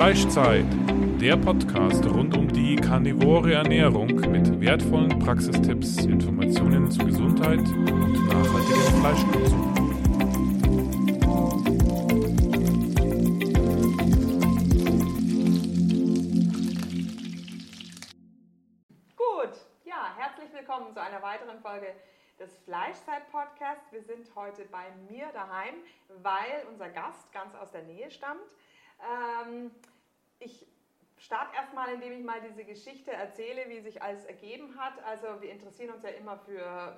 [0.00, 0.64] Fleischzeit,
[1.20, 9.00] der Podcast rund um die karnivore Ernährung mit wertvollen Praxistipps, Informationen zu Gesundheit und nachhaltigem
[9.02, 9.74] Fleischkonsum.
[19.16, 19.52] Gut,
[19.84, 21.88] ja, herzlich willkommen zu einer weiteren Folge
[22.38, 23.92] des Fleischzeit-Podcasts.
[23.92, 25.74] Wir sind heute bei mir daheim,
[26.22, 28.40] weil unser Gast ganz aus der Nähe stammt.
[29.02, 29.70] Ähm,
[30.38, 30.66] ich
[31.18, 35.02] starte erstmal, indem ich mal diese Geschichte erzähle, wie sich alles ergeben hat.
[35.04, 36.96] Also wir interessieren uns ja immer für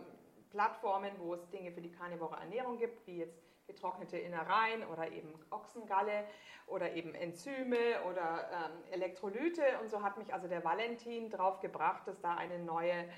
[0.50, 5.32] Plattformen, wo es Dinge für die karnivore Ernährung gibt, wie jetzt getrocknete Innereien oder eben
[5.50, 6.24] Ochsengalle
[6.66, 9.62] oder eben Enzyme oder ähm, Elektrolyte.
[9.80, 13.08] Und so hat mich also der Valentin drauf gebracht, dass da eine neue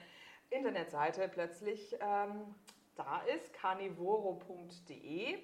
[0.51, 2.55] Internetseite plötzlich ähm,
[2.95, 5.39] da ist, carnivoro.de.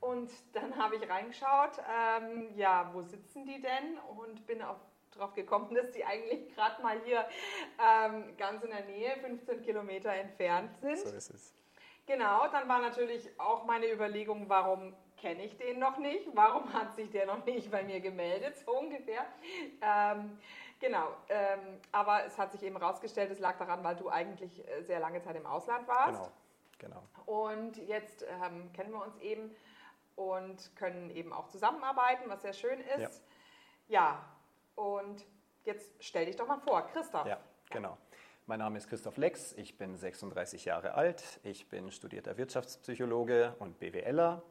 [0.00, 3.98] Und dann habe ich reingeschaut, ähm, ja, wo sitzen die denn?
[4.16, 4.76] Und bin auch
[5.16, 7.26] darauf gekommen, dass die eigentlich gerade mal hier
[7.78, 10.98] ähm, ganz in der Nähe, 15 Kilometer entfernt sind.
[10.98, 11.54] So ist es.
[12.06, 16.28] Genau, dann war natürlich auch meine Überlegung, warum kenne ich den noch nicht?
[16.34, 19.26] Warum hat sich der noch nicht bei mir gemeldet, so ungefähr?
[19.80, 20.38] Ähm,
[20.78, 24.82] genau, ähm, aber es hat sich eben herausgestellt, es lag daran, weil du eigentlich äh,
[24.82, 26.30] sehr lange Zeit im Ausland warst.
[26.78, 27.40] Genau, genau.
[27.48, 29.50] Und jetzt ähm, kennen wir uns eben
[30.16, 33.22] und können eben auch zusammenarbeiten, was sehr schön ist.
[33.88, 34.24] Ja,
[34.74, 35.24] und
[35.64, 37.26] jetzt stell dich doch mal vor, Christoph.
[37.26, 37.38] Ja,
[37.70, 37.96] genau.
[38.46, 43.78] Mein Name ist Christoph Lex, ich bin 36 Jahre alt, ich bin studierter Wirtschaftspsychologe und
[43.78, 44.42] BWLer.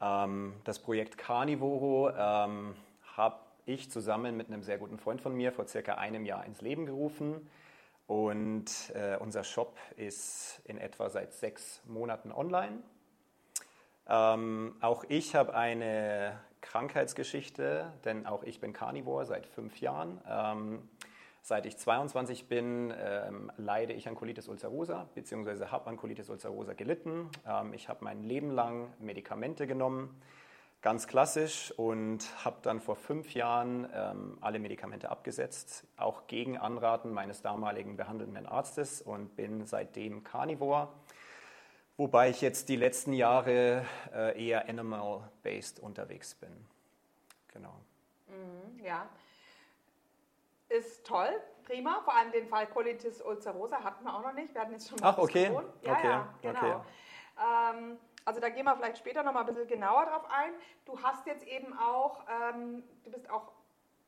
[0.00, 2.76] Ähm, das Projekt Carnivoro ähm,
[3.16, 6.60] habe ich zusammen mit einem sehr guten Freund von mir vor circa einem Jahr ins
[6.60, 7.50] Leben gerufen.
[8.06, 12.82] Und äh, unser Shop ist in etwa seit sechs Monaten online.
[14.08, 20.20] Ähm, auch ich habe eine Krankheitsgeschichte, denn auch ich bin Carnivore seit fünf Jahren.
[20.28, 20.88] Ähm,
[21.42, 26.74] seit ich 22 bin, ähm, leide ich an Colitis ulcerosa, beziehungsweise habe an Colitis ulcerosa
[26.74, 27.30] gelitten.
[27.46, 30.20] Ähm, ich habe mein Leben lang Medikamente genommen,
[30.82, 37.12] ganz klassisch, und habe dann vor fünf Jahren ähm, alle Medikamente abgesetzt, auch gegen Anraten
[37.12, 40.88] meines damaligen behandelnden Arztes und bin seitdem Carnivore.
[41.98, 46.64] Wobei ich jetzt die letzten Jahre äh, eher animal-based unterwegs bin.
[47.48, 47.74] Genau.
[48.28, 49.08] Mhm, ja.
[50.68, 51.28] Ist toll,
[51.64, 52.00] prima.
[52.04, 54.54] Vor allem den Fall Colitis ulcerosa hatten wir auch noch nicht.
[54.54, 55.50] Wir hatten jetzt schon mal Ach, okay.
[55.82, 56.58] Ja, Okay, ja, genau.
[56.58, 56.76] okay.
[57.74, 60.52] Ähm, also da gehen wir vielleicht später noch mal ein bisschen genauer drauf ein.
[60.84, 62.20] Du hast jetzt eben auch,
[62.54, 63.50] ähm, du bist auch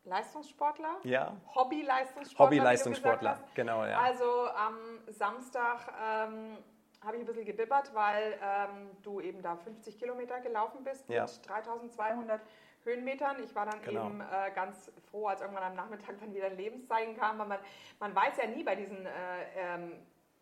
[0.05, 2.47] Leistungssportler, Ja, Hobby-Leistungssportler.
[2.47, 3.99] Hobby-Leistungssportler, genau, ja.
[3.99, 4.77] Also am
[5.09, 6.57] Samstag ähm,
[7.05, 11.23] habe ich ein bisschen gebibbert, weil ähm, du eben da 50 Kilometer gelaufen bist Ja.
[11.23, 12.41] mit 3200
[12.85, 13.43] Höhenmetern.
[13.43, 14.07] Ich war dann Genau.
[14.07, 17.59] eben äh, ganz froh, als irgendwann am Nachmittag dann wieder ein Lebenszeichen kam, weil man,
[17.99, 19.11] man weiß ja nie bei diesen, äh,
[19.57, 19.93] ähm,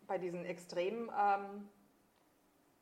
[0.07, 1.69] bei diesen extremen ähm,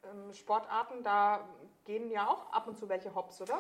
[0.03, 1.47] ähm, Sportarten, da
[1.85, 3.59] gehen ja auch ab und zu welche Hops, oder?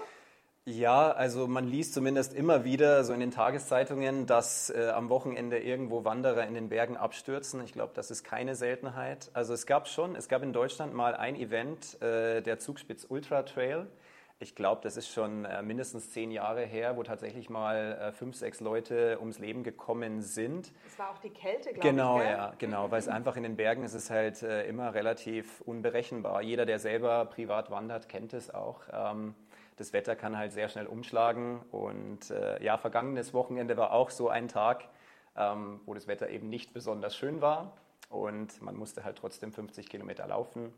[0.69, 5.59] Ja, also man liest zumindest immer wieder so in den Tageszeitungen, dass äh, am Wochenende
[5.59, 7.63] irgendwo Wanderer in den Bergen abstürzen.
[7.63, 9.29] Ich glaube, das ist keine Seltenheit.
[9.33, 13.43] Also es gab schon, es gab in Deutschland mal ein Event, äh, der Zugspitz Ultra
[13.43, 13.87] Trail.
[14.39, 18.35] Ich glaube, das ist schon äh, mindestens zehn Jahre her, wo tatsächlich mal äh, fünf,
[18.35, 20.73] sechs Leute ums Leben gekommen sind.
[20.83, 22.23] Das war auch die Kälte, glaube Genau, ich.
[22.25, 22.31] gell?
[22.33, 26.41] ja, genau, weil es einfach in den Bergen ist es halt äh, immer relativ unberechenbar.
[26.41, 28.81] Jeder, der selber privat wandert, kennt es auch.
[28.91, 29.33] Ähm,
[29.77, 34.27] das Wetter kann halt sehr schnell umschlagen und äh, ja, vergangenes Wochenende war auch so
[34.27, 34.89] ein Tag,
[35.35, 37.73] ähm, wo das Wetter eben nicht besonders schön war
[38.09, 40.73] und man musste halt trotzdem 50 Kilometer laufen.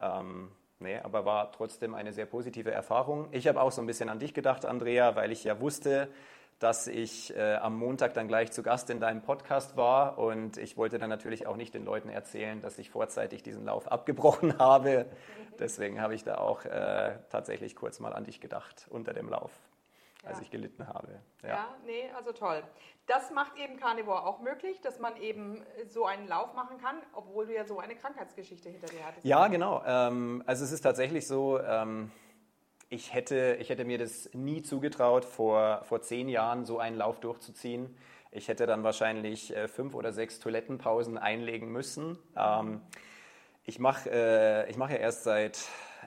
[0.00, 3.28] Ähm, nee, aber war trotzdem eine sehr positive Erfahrung.
[3.32, 6.08] Ich habe auch so ein bisschen an dich gedacht, Andrea, weil ich ja wusste,
[6.60, 10.76] dass ich äh, am Montag dann gleich zu Gast in deinem Podcast war und ich
[10.76, 15.06] wollte dann natürlich auch nicht den Leuten erzählen, dass ich vorzeitig diesen Lauf abgebrochen habe.
[15.58, 19.50] Deswegen habe ich da auch äh, tatsächlich kurz mal an dich gedacht unter dem Lauf,
[20.24, 20.42] als Ja.
[20.44, 21.08] ich gelitten habe.
[21.42, 21.66] Ja.
[21.86, 22.62] nee, also toll.
[23.06, 27.46] Das macht eben Carnivore auch möglich, dass man eben so einen Lauf machen kann, obwohl
[27.46, 29.24] du ja so eine Krankheitsgeschichte hinter dir hattest.
[29.24, 29.82] Ja, genau.
[29.86, 32.12] Ähm, also es ist tatsächlich so, ähm,
[32.90, 37.20] ich, hätte, ich hätte mir das nie zugetraut, vor, vor zehn Jahren so einen Lauf
[37.20, 37.96] durchzuziehen.
[38.32, 42.18] Ich hätte dann wahrscheinlich äh, fünf oder sechs Toilettenpausen einlegen müssen.
[42.36, 42.80] Ähm,
[43.64, 45.60] ich mache äh, mach ja erst seit,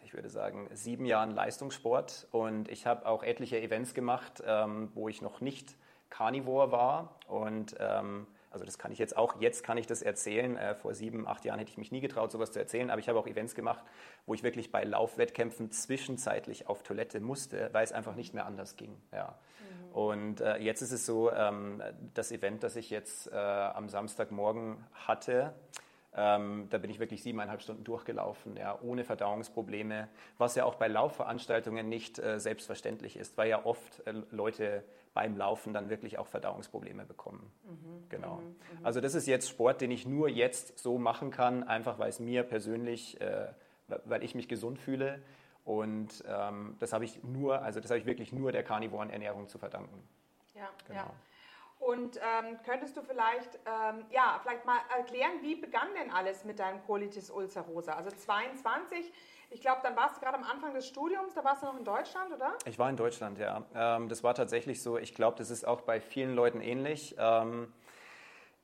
[0.06, 5.08] ich würde sagen, sieben Jahren Leistungssport und ich habe auch etliche Events gemacht, ähm, wo
[5.08, 5.76] ich noch nicht
[6.10, 10.56] Carnivore war und ähm, Also das kann ich jetzt auch, jetzt kann ich das erzählen.
[10.58, 13.10] Äh, vor sieben, acht Jahren hätte ich mich nie getraut, sowas zu erzählen, aber ich
[13.10, 13.84] habe auch Events gemacht,
[14.28, 18.78] wo ich wirklich bei Laufwettkämpfen zwischenzeitlich auf Toilette musste, weil es einfach nicht mehr anders
[18.78, 18.96] ging.
[19.12, 19.40] Ja.
[19.60, 19.92] Mhm.
[19.96, 21.82] Und äh, jetzt ist es so, ähm,
[22.14, 25.54] das Event, das ich jetzt äh, am Samstagmorgen hatte,
[26.16, 30.88] ähm, da bin ich wirklich siebeneinhalb Stunden durchgelaufen, ja, ohne Verdauungsprobleme, was ja auch bei
[30.88, 34.84] Laufveranstaltungen nicht äh, selbstverständlich ist, weil ja oft äh, Leute
[35.14, 37.52] beim Laufen dann wirklich auch Verdauungsprobleme bekommen.
[37.64, 38.36] Mhm, genau.
[38.38, 42.00] Mhm, mhm, also das ist jetzt Sport, den ich nur jetzt so machen kann, einfach
[42.00, 43.48] weil es mir persönlich, äh,
[44.06, 45.22] weil ich mich gesund fühle.
[45.66, 49.48] Und ähm, das habe ich nur, also das habe ich wirklich nur der karnivoren Ernährung
[49.48, 50.08] zu verdanken.
[50.56, 51.00] Ja, genau.
[51.00, 51.14] ja.
[51.80, 56.60] Und ähm, könntest du vielleicht, ähm, ja, vielleicht mal erklären, wie begann denn alles mit
[56.60, 57.94] deinem Colitis ulcerosa?
[57.94, 59.12] Also 22,
[59.54, 61.86] ich glaube, dann warst du gerade am Anfang des Studiums, da warst du noch in
[61.86, 62.54] Deutschland, oder?
[62.66, 63.64] Ich war in Deutschland, ja.
[63.76, 67.16] Ähm, das war tatsächlich so, ich glaube, das ist auch bei vielen Leuten ähnlich.
[67.20, 67.72] Ähm,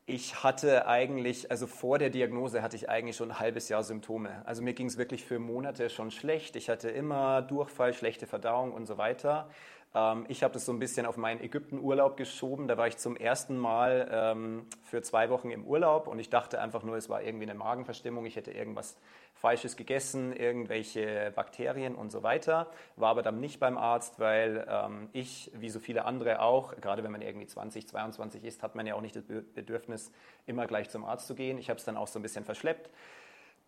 [0.07, 4.41] ich hatte eigentlich, also vor der Diagnose hatte ich eigentlich schon ein halbes Jahr Symptome.
[4.45, 6.56] Also mir ging es wirklich für Monate schon schlecht.
[6.56, 9.47] Ich hatte immer Durchfall, schlechte Verdauung und so weiter.
[9.94, 12.68] Ähm, ich habe das so ein bisschen auf meinen Ägyptenurlaub geschoben.
[12.68, 16.59] Da war ich zum ersten Mal ähm, für zwei Wochen im Urlaub und ich dachte
[16.59, 18.25] einfach nur, es war irgendwie eine Magenverstimmung.
[18.25, 18.97] Ich hätte irgendwas
[19.39, 22.68] Falsches gegessen, irgendwelche Bakterien und so weiter.
[22.97, 27.03] War aber dann nicht beim Arzt, weil ähm, ich, wie so viele andere auch, gerade
[27.03, 30.12] wenn man irgendwie 20, 22 ist, hat man ja auch nicht das Bedürfnis,
[30.45, 31.57] immer gleich zum Arzt zu gehen.
[31.57, 32.89] Ich habe es dann auch so ein bisschen verschleppt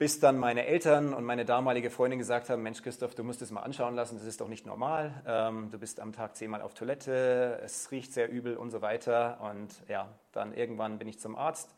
[0.02, 3.52] bis dann meine Eltern und meine damalige Freundin gesagt haben, Mensch Christoph, du musst es
[3.52, 5.14] mal anschauen lassen, das ist doch nicht normal.
[5.28, 9.40] Ähm, du bist am Tag zehnmal auf Toilette, es riecht sehr übel und so weiter.
[9.42, 11.76] Und ja, dann irgendwann bin ich zum Arzt.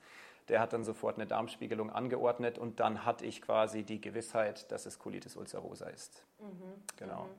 [0.50, 4.86] Der hat dann sofort eine Darmspiegelung angeordnet und dann hatte ich quasi die Gewissheit, dass
[4.86, 6.26] es Colitis ulcerosa ist.
[6.40, 6.74] Mhm.
[6.98, 7.24] Genau.
[7.24, 7.30] Mhm.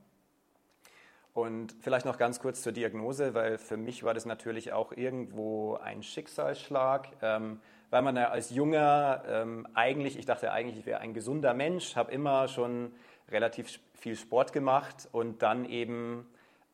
[1.33, 5.75] Und vielleicht noch ganz kurz zur Diagnose, weil für mich war das natürlich auch irgendwo
[5.75, 7.09] ein Schicksalsschlag.
[7.21, 7.59] Ähm,
[7.89, 11.95] weil man ja als Junger ähm, eigentlich, ich dachte eigentlich, ich wäre ein gesunder Mensch,
[11.95, 12.93] habe immer schon
[13.29, 16.27] relativ viel Sport gemacht und dann eben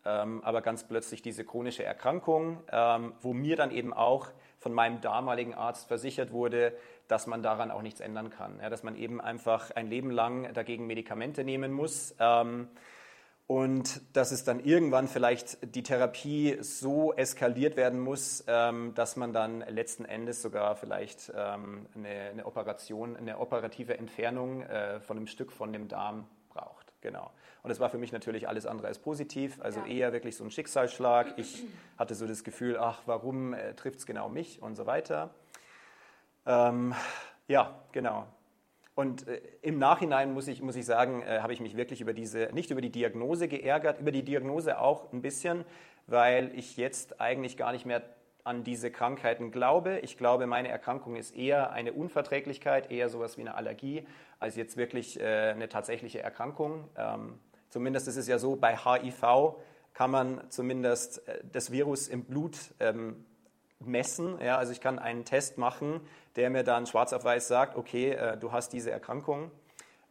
[0.04, 4.30] ähm, aber ganz plötzlich diese chronische Erkrankung, ähm, wo mir dann eben auch
[4.62, 6.74] von meinem damaligen Arzt versichert wurde,
[7.08, 10.54] dass man daran auch nichts ändern kann, ja, dass man eben einfach ein Leben lang
[10.54, 12.16] dagegen Medikamente nehmen muss.
[12.20, 12.70] Ähm,
[13.48, 19.34] und dass es dann irgendwann vielleicht die Therapie so eskaliert werden muss, ähm, dass man
[19.34, 25.28] dann letzten Endes sogar vielleicht ähm, eine, eine, Operation, eine operative Entfernung äh, von einem
[25.28, 26.81] Stück von dem Darm braucht.
[27.02, 27.32] Genau.
[27.64, 29.88] Und das war für mich natürlich alles andere als positiv, also ja.
[29.88, 31.34] eher wirklich so ein Schicksalsschlag.
[31.38, 31.64] Ich
[31.98, 35.32] hatte so das Gefühl, ach, warum äh, trifft es genau mich und so weiter.
[36.46, 36.94] Ähm,
[37.48, 38.28] ja, genau.
[38.96, 42.14] Und äh, im Nachhinein muss ich, muss ich sagen, äh, habe ich mich wirklich über
[42.14, 45.66] diese, nicht über die Diagnose geärgert, über die Diagnose auch ein bisschen,
[46.08, 48.02] weil ich jetzt eigentlich gar nicht mehr
[48.44, 50.00] an diese Krankheiten glaube.
[50.00, 54.06] Ich glaube, meine Erkrankung ist eher eine Unverträglichkeit, eher sowas wie eine Allergie,
[54.40, 56.88] als jetzt wirklich äh, eine tatsächliche Erkrankung.
[56.98, 57.40] Ähm,
[57.70, 59.56] zumindest ist es ja so, bei HIV
[59.94, 63.26] kann man zumindest äh, das Virus im Blut ähm,
[63.80, 64.40] messen.
[64.42, 66.02] Ja, also ich kann einen Test machen,
[66.36, 69.52] der mir dann schwarz auf weiß sagt, okay, äh, du hast diese Erkrankung.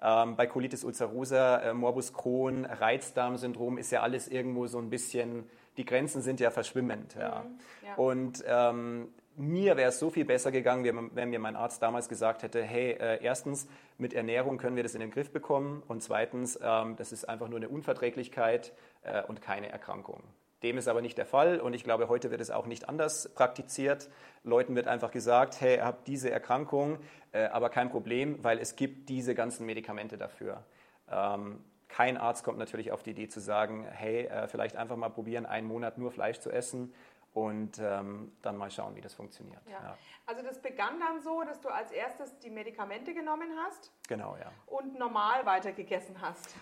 [0.03, 5.49] Ähm, bei Colitis ulcerosa, äh, Morbus Crohn, Reizdarmsyndrom ist ja alles irgendwo so ein bisschen,
[5.77, 7.15] die Grenzen sind ja verschwimmend.
[7.15, 7.45] Ja.
[7.45, 7.95] Mhm, ja.
[7.97, 12.43] Und ähm, mir wäre es so viel besser gegangen, wenn mir mein Arzt damals gesagt
[12.43, 13.67] hätte, hey, äh, erstens,
[13.99, 17.49] mit Ernährung können wir das in den Griff bekommen und zweitens, ähm, das ist einfach
[17.49, 20.23] nur eine Unverträglichkeit äh, und keine Erkrankung.
[20.63, 23.33] Dem ist aber nicht der Fall und ich glaube, heute wird es auch nicht anders
[23.35, 24.11] praktiziert.
[24.45, 26.99] Leuten wird einfach gesagt, hey, ihr habt diese Erkrankung,
[27.33, 30.65] äh, aber kein Problem, weil es gibt diese ganzen Medikamente dafür.
[31.11, 35.09] Ähm, kein Arzt kommt natürlich auf die Idee zu sagen, hey, äh, vielleicht einfach mal
[35.09, 36.95] probieren, einen Monat nur Fleisch zu essen
[37.33, 39.61] und ähm, dann mal schauen, wie das funktioniert.
[39.67, 39.83] Ja.
[39.83, 39.99] Ja.
[40.27, 43.93] Also das begann dann so, dass du als erstes die Medikamente genommen hast.
[44.09, 44.53] Genau, ja.
[44.67, 46.55] Und normal weitergegessen hast.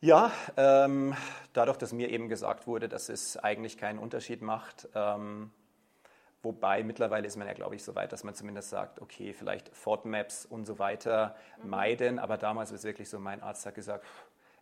[0.00, 1.12] Ja, ähm,
[1.54, 5.50] dadurch, dass mir eben gesagt wurde, dass es eigentlich keinen Unterschied macht, ähm,
[6.40, 9.74] wobei mittlerweile ist man ja, glaube ich, so weit, dass man zumindest sagt, okay, vielleicht
[9.74, 11.70] FODMAPs und so weiter mhm.
[11.70, 14.04] meiden, aber damals ist es wirklich so, mein Arzt hat gesagt,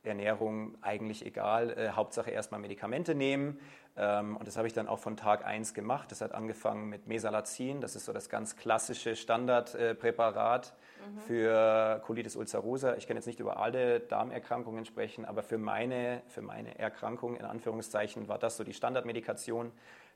[0.06, 3.58] Ernährung eigentlich egal, äh, Hauptsache erstmal Medikamente nehmen.
[3.96, 6.10] Ähm, und das habe ich dann auch von Tag 1 gemacht.
[6.10, 10.66] Das hat angefangen mit Mesalazin, das ist so das ganz klassische Standardpräparat.
[10.66, 11.18] Äh, mhm.
[11.20, 12.96] für Colitis ulcerosa.
[12.96, 17.44] Ich kann jetzt nicht über alle Darmerkrankungen sprechen, aber für meine, für meine Erkrankung in
[17.44, 19.72] Anführungszeichen war das so die Standardmedikation,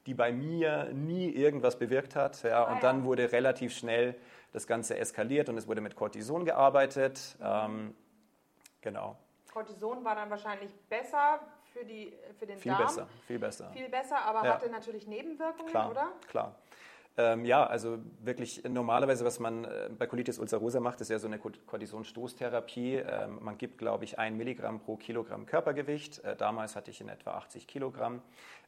[0.07, 2.43] die bei mir nie irgendwas bewirkt hat.
[2.43, 4.15] Ja, ah, und dann wurde relativ schnell
[4.53, 7.37] das Ganze eskaliert und es wurde mit Cortison gearbeitet.
[7.43, 7.95] Ähm,
[8.81, 9.17] genau.
[9.51, 11.41] Cortison war dann wahrscheinlich besser
[11.73, 12.83] für, die, für den viel Darm.
[12.83, 13.71] Besser, viel besser.
[13.73, 14.55] Viel besser, aber ja.
[14.55, 16.13] hatte natürlich Nebenwirkungen, klar, oder?
[16.29, 16.55] Klar.
[17.17, 21.27] Ähm, ja, also wirklich normalerweise, was man äh, bei Colitis ulcerosa macht, ist ja so
[21.27, 22.97] eine Kortisonstoßtherapie.
[22.97, 26.23] Ähm, man gibt, glaube ich, ein Milligramm pro Kilogramm Körpergewicht.
[26.25, 28.23] Äh, damals hatte ich in etwa 80 Kilogramm.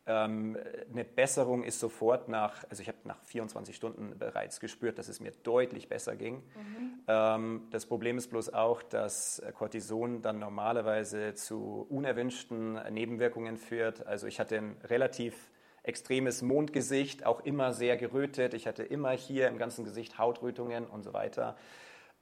[0.04, 0.58] Ähm,
[0.90, 5.20] eine Besserung ist sofort nach, also ich habe nach 24 Stunden bereits gespürt, dass es
[5.20, 6.38] mir deutlich besser ging.
[6.38, 7.00] Mhm.
[7.06, 14.04] Ähm, das Problem ist bloß auch, dass Cortison dann normalerweise zu unerwünschten Nebenwirkungen führt.
[14.04, 15.51] Also ich hatte ein relativ
[15.82, 18.54] extremes Mondgesicht, auch immer sehr gerötet.
[18.54, 21.56] Ich hatte immer hier im ganzen Gesicht Hautrötungen und so weiter.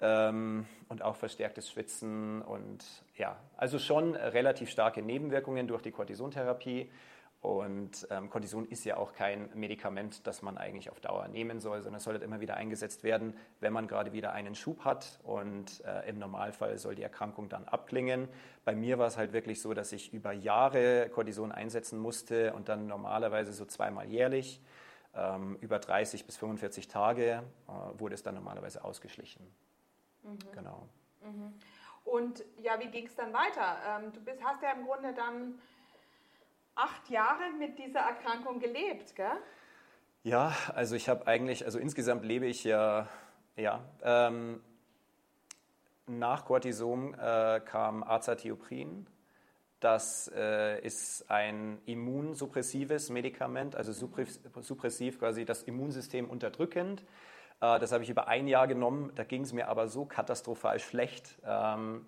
[0.00, 2.84] Ähm, und auch verstärktes Schwitzen und
[3.16, 6.90] ja, also schon relativ starke Nebenwirkungen durch die Cortisontherapie.
[7.40, 11.80] Und ähm, Cortison ist ja auch kein Medikament, das man eigentlich auf Dauer nehmen soll,
[11.80, 15.18] sondern es soll halt immer wieder eingesetzt werden, wenn man gerade wieder einen Schub hat.
[15.22, 18.28] Und äh, im Normalfall soll die Erkrankung dann abklingen.
[18.66, 22.68] Bei mir war es halt wirklich so, dass ich über Jahre Cortison einsetzen musste und
[22.68, 24.60] dann normalerweise so zweimal jährlich.
[25.14, 29.50] Ähm, über 30 bis 45 Tage äh, wurde es dann normalerweise ausgeschlichen.
[30.22, 30.38] Mhm.
[30.52, 30.88] Genau.
[31.22, 31.54] Mhm.
[32.04, 33.78] Und ja, wie ging es dann weiter?
[33.88, 35.58] Ähm, du bist, hast ja im Grunde dann
[36.74, 39.36] acht Jahre mit dieser Erkrankung gelebt, gell?
[40.22, 43.08] Ja, also ich habe eigentlich, also insgesamt lebe ich ja,
[43.56, 44.62] ja, ähm,
[46.06, 49.06] nach Cortison äh, kam Azathioprin.
[49.80, 57.02] Das äh, ist ein immunsuppressives Medikament, also suppressiv quasi das Immunsystem unterdrückend.
[57.60, 59.12] Äh, das habe ich über ein Jahr genommen.
[59.14, 61.38] Da ging es mir aber so katastrophal schlecht.
[61.46, 62.04] Ähm,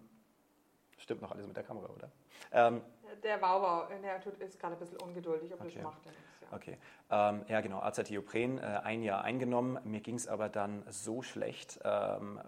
[0.99, 2.11] stimmt noch alles mit der Kamera, oder?
[2.52, 2.83] Ähm,
[3.23, 5.75] der Wauwau, der ist gerade ein bisschen ungeduldig, aber okay.
[5.75, 6.40] das macht er nichts.
[6.40, 6.57] Ja.
[6.57, 6.78] Okay,
[7.11, 9.78] ähm, ja genau, Azathiopren, äh, ein Jahr eingenommen.
[9.85, 12.40] Mir ging es aber dann so schlecht, ähm,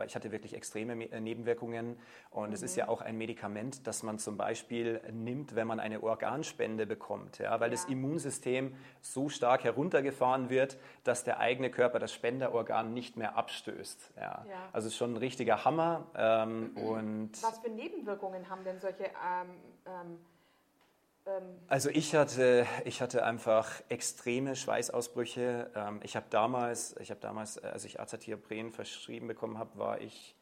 [0.00, 1.96] weil ich hatte wirklich extreme äh, Nebenwirkungen.
[2.30, 2.54] Und mhm.
[2.54, 2.90] es ist ja mhm.
[2.90, 7.70] auch ein Medikament, das man zum Beispiel nimmt, wenn man eine Organspende bekommt, ja, weil
[7.70, 7.76] ja.
[7.76, 14.14] das Immunsystem so stark heruntergefahren wird, dass der eigene Körper das Spenderorgan nicht mehr abstößt.
[14.16, 14.22] Ja.
[14.22, 14.44] ja.
[14.72, 16.06] Also es ist schon ein richtiger Hammer.
[16.16, 16.76] Ähm, mhm.
[16.76, 19.50] und Was für Nebenwirkungen haben denn solche ähm,
[19.86, 20.18] ähm ähm,
[21.68, 25.70] also ich hatte, ich hatte einfach extreme Schweißausbrüche.
[25.74, 30.00] Ähm, ich habe damals, ich habe damals, äh, als ich Azathiopren verschrieben bekommen habe, war
[30.00, 30.36] ich,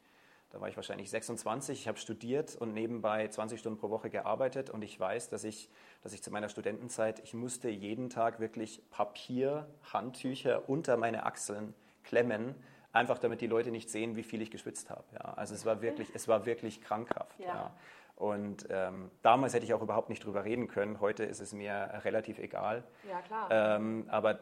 [0.51, 1.81] da war ich wahrscheinlich 26.
[1.81, 5.69] Ich habe studiert und nebenbei 20 Stunden pro Woche gearbeitet und ich weiß, dass ich,
[6.03, 11.75] dass ich zu meiner Studentenzeit, ich musste jeden Tag wirklich Papier, Handtücher unter meine Achseln
[12.05, 12.55] klemmen,
[12.93, 15.05] einfach damit die Leute nicht sehen, wie viel ich geschwitzt habe.
[15.13, 17.39] Ja, also es war wirklich, es war wirklich krankhaft.
[17.39, 17.47] Ja.
[17.47, 17.75] ja.
[18.19, 21.01] Und ähm, damals hätte ich auch überhaupt nicht drüber reden können.
[21.01, 22.83] Heute ist es mir relativ egal.
[23.09, 23.49] Ja, klar.
[23.49, 24.41] Ähm, aber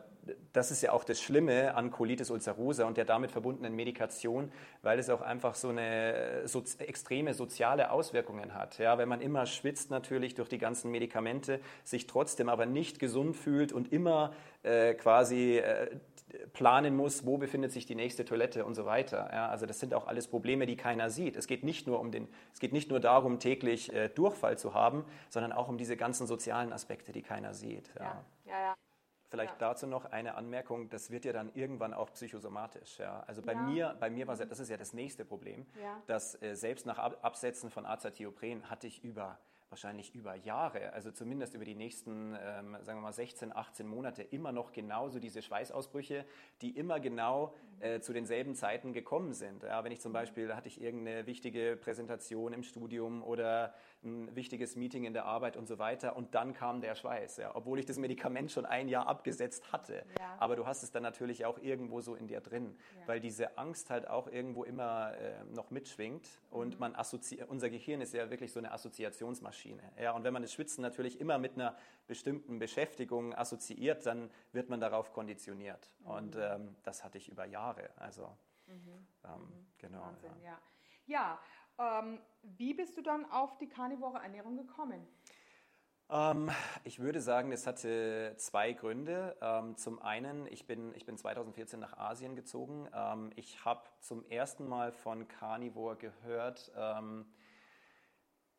[0.54, 4.98] das ist ja auch das Schlimme an Colitis ulcerosa und der damit verbundenen Medikation, weil
[4.98, 8.78] es auch einfach so eine so extreme soziale Auswirkungen hat.
[8.78, 13.36] Ja, wenn man immer schwitzt natürlich durch die ganzen Medikamente, sich trotzdem aber nicht gesund
[13.36, 15.90] fühlt und immer äh, quasi äh,
[16.52, 19.30] planen muss, wo befindet sich die nächste Toilette und so weiter.
[19.32, 21.36] Ja, also das sind auch alles Probleme, die keiner sieht.
[21.36, 24.74] Es geht nicht nur, um den, es geht nicht nur darum, täglich äh, Durchfall zu
[24.74, 27.90] haben, sondern auch um diese ganzen sozialen Aspekte, die keiner sieht.
[27.98, 28.24] Ja.
[28.44, 28.76] Ja.
[29.28, 32.98] Vielleicht dazu noch eine Anmerkung, das wird ja dann irgendwann auch psychosomatisch.
[32.98, 33.24] Ja?
[33.26, 35.66] Also bei mir, bei mir war das ist ja das nächste Problem,
[36.06, 41.54] dass äh, selbst nach Absetzen von Azathiopren hatte ich über wahrscheinlich über Jahre, also zumindest
[41.54, 46.24] über die nächsten, ähm, sagen wir mal, 16, 18 Monate immer noch genauso diese Schweißausbrüche,
[46.62, 49.62] die immer genau äh, zu denselben Zeiten gekommen sind.
[49.62, 54.76] Ja, wenn ich zum Beispiel, hatte ich irgendeine wichtige Präsentation im Studium oder ein wichtiges
[54.76, 57.86] Meeting in der Arbeit und so weiter und dann kam der Schweiß, ja, obwohl ich
[57.86, 60.04] das Medikament schon ein Jahr abgesetzt hatte.
[60.18, 60.36] Ja.
[60.38, 63.08] Aber du hast es dann natürlich auch irgendwo so in dir drin, ja.
[63.08, 66.80] weil diese Angst halt auch irgendwo immer äh, noch mitschwingt und mhm.
[66.80, 69.82] man assoziiert, unser Gehirn ist ja wirklich so eine Assoziationsmaschine.
[70.00, 71.76] Ja, und wenn man das Schwitzen natürlich immer mit einer
[72.06, 75.90] bestimmten Beschäftigung assoziiert, dann wird man darauf konditioniert.
[76.00, 76.06] Mhm.
[76.06, 77.90] Und ähm, das hatte ich über Jahre.
[77.96, 78.36] Also
[78.66, 79.06] mhm.
[79.24, 79.66] ähm, mhm.
[79.78, 80.00] genau.
[80.02, 80.58] Wahnsinn, ja.
[81.06, 81.38] ja.
[81.78, 85.06] Ähm, wie bist du dann auf die karnivore Ernährung gekommen?
[86.08, 86.50] Ähm,
[86.84, 89.36] ich würde sagen, es hatte zwei Gründe.
[89.40, 92.88] Ähm, zum einen, ich bin, ich bin 2014 nach Asien gezogen.
[92.94, 97.26] Ähm, ich habe zum ersten Mal von Carnivore gehört ähm,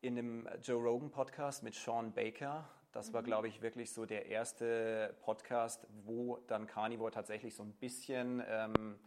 [0.00, 2.68] in dem Joe Rogan Podcast mit Sean Baker.
[2.92, 3.26] Das war, mhm.
[3.26, 8.98] glaube ich, wirklich so der erste Podcast, wo dann Carnivore tatsächlich so ein bisschen ähm,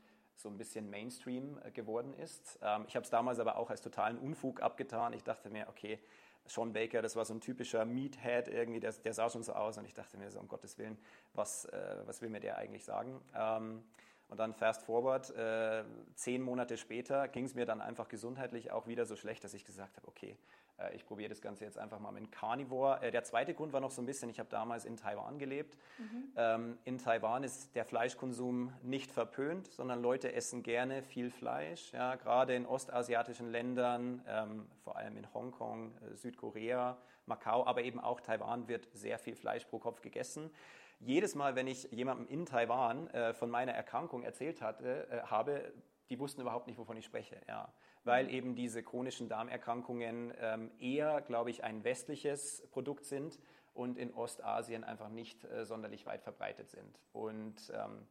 [0.41, 2.59] so ein bisschen Mainstream äh, geworden ist.
[2.61, 5.13] Ähm, ich habe es damals aber auch als totalen Unfug abgetan.
[5.13, 5.99] Ich dachte mir, okay,
[6.45, 9.77] Sean Baker, das war so ein typischer Meathead irgendwie, der, der sah schon so aus
[9.77, 10.97] und ich dachte mir so, um Gottes Willen,
[11.33, 13.21] was, äh, was will mir der eigentlich sagen?
[13.35, 13.83] Ähm,
[14.27, 15.83] und dann fast forward, äh,
[16.15, 19.65] zehn Monate später ging es mir dann einfach gesundheitlich auch wieder so schlecht, dass ich
[19.65, 20.37] gesagt habe, okay,
[20.81, 23.01] Äh, ich probiere das Ganze jetzt einfach mal mit Carnivore.
[23.01, 25.77] Äh, der zweite Grund war noch so ein bisschen, ich habe damals in Taiwan gelebt.
[25.97, 26.31] Mhm.
[26.35, 31.91] Ähm, in Taiwan ist der Fleischkonsum nicht verpönt, sondern Leute essen gerne viel Fleisch.
[31.93, 37.99] Ja, gerade in ostasiatischen Ländern, ähm, vor allem in Hongkong, äh, Südkorea, Macau, aber eben
[37.99, 40.51] auch Taiwan wird sehr viel Fleisch pro Kopf gegessen.
[40.99, 45.73] Jedes Mal, wenn ich jemandem in Taiwan von meiner Erkrankung erzählt hatte, habe,
[46.09, 47.37] die wussten überhaupt nicht, wovon ich spreche.
[47.47, 53.39] Ja weil eben diese chronischen Darmerkrankungen ähm, eher, glaube ich, ein westliches Produkt sind
[53.73, 56.99] und in Ostasien einfach nicht äh, sonderlich weit verbreitet sind.
[57.13, 58.07] Und ähm,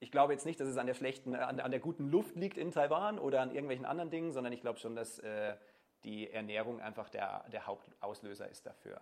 [0.00, 2.58] ich glaube jetzt nicht, dass es an der schlechten, an, an, der guten Luft liegt
[2.58, 5.54] in Taiwan oder an irgendwelchen anderen Dingen, sondern ich glaube schon, dass äh,
[6.04, 9.00] die Ernährung einfach der, der Hauptauslöser ist dafür.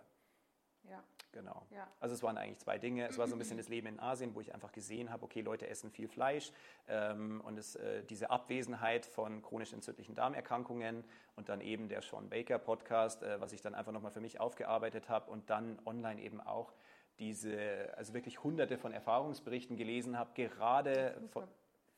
[0.88, 1.02] Ja.
[1.33, 1.65] Genau.
[1.71, 1.87] Ja.
[2.01, 3.07] Also es waren eigentlich zwei Dinge.
[3.07, 5.43] Es war so ein bisschen das Leben in Asien, wo ich einfach gesehen habe, okay,
[5.43, 6.53] Leute essen viel Fleisch
[6.89, 11.05] ähm, und es, äh, diese Abwesenheit von chronisch entzündlichen Darmerkrankungen
[11.37, 14.41] und dann eben der Sean Baker Podcast, äh, was ich dann einfach nochmal für mich
[14.41, 16.73] aufgearbeitet habe und dann online eben auch
[17.21, 21.47] diese, also wirklich hunderte von Erfahrungsberichten gelesen habe, gerade von...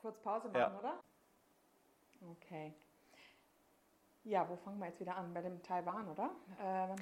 [0.00, 0.78] Kurz Pause machen, ja.
[0.78, 1.00] oder?
[2.32, 2.74] Okay.
[4.24, 5.32] Ja, wo fangen wir jetzt wieder an?
[5.32, 6.30] Bei dem Taiwan, oder?
[6.60, 6.96] Ähm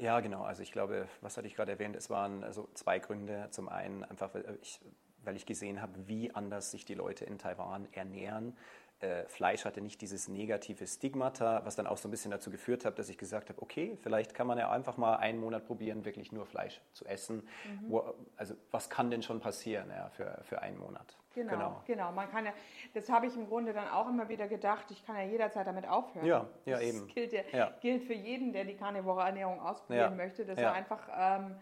[0.00, 0.42] ja, genau.
[0.42, 1.96] Also ich glaube, was hatte ich gerade erwähnt?
[1.96, 3.48] Es waren also zwei Gründe.
[3.50, 4.80] Zum einen einfach, weil ich,
[5.24, 8.56] weil ich gesehen habe, wie anders sich die Leute in Taiwan ernähren.
[9.00, 12.84] Äh, Fleisch hatte nicht dieses negative Stigmata, was dann auch so ein bisschen dazu geführt
[12.84, 16.04] hat, dass ich gesagt habe, okay, vielleicht kann man ja einfach mal einen Monat probieren,
[16.04, 17.46] wirklich nur Fleisch zu essen.
[17.64, 17.90] Mhm.
[17.90, 21.16] Wo, also was kann denn schon passieren ja, für, für einen Monat?
[21.34, 22.12] Genau, genau, genau.
[22.12, 22.52] Man kann ja,
[22.92, 25.88] das habe ich im Grunde dann auch immer wieder gedacht, ich kann ja jederzeit damit
[25.88, 26.26] aufhören.
[26.26, 27.06] Ja, ja das eben.
[27.06, 27.72] Gilt, ja, ja.
[27.80, 30.24] gilt für jeden, der die Karnivore Ernährung ausprobieren ja.
[30.24, 31.08] möchte, dass er einfach...
[31.16, 31.56] Ähm,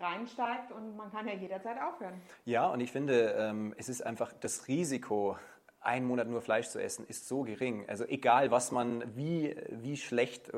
[0.00, 2.20] reinsteigt und man kann ja jederzeit aufhören.
[2.44, 5.36] Ja, und ich finde, ähm, es ist einfach das Risiko,
[5.82, 7.84] einen Monat nur Fleisch zu essen, ist so gering.
[7.88, 10.50] Also egal, was man, wie, wie schlecht,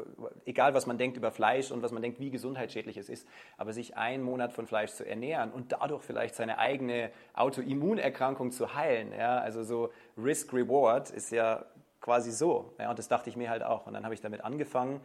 [0.45, 3.27] egal, was man denkt über Fleisch und was man denkt, wie gesundheitsschädlich es ist,
[3.57, 8.75] aber sich einen Monat von Fleisch zu ernähren und dadurch vielleicht seine eigene Autoimmunerkrankung zu
[8.75, 11.65] heilen, ja, also so Risk-Reward ist ja
[12.01, 12.75] quasi so.
[12.79, 13.87] Ja, und das dachte ich mir halt auch.
[13.87, 15.01] Und dann habe ich damit angefangen.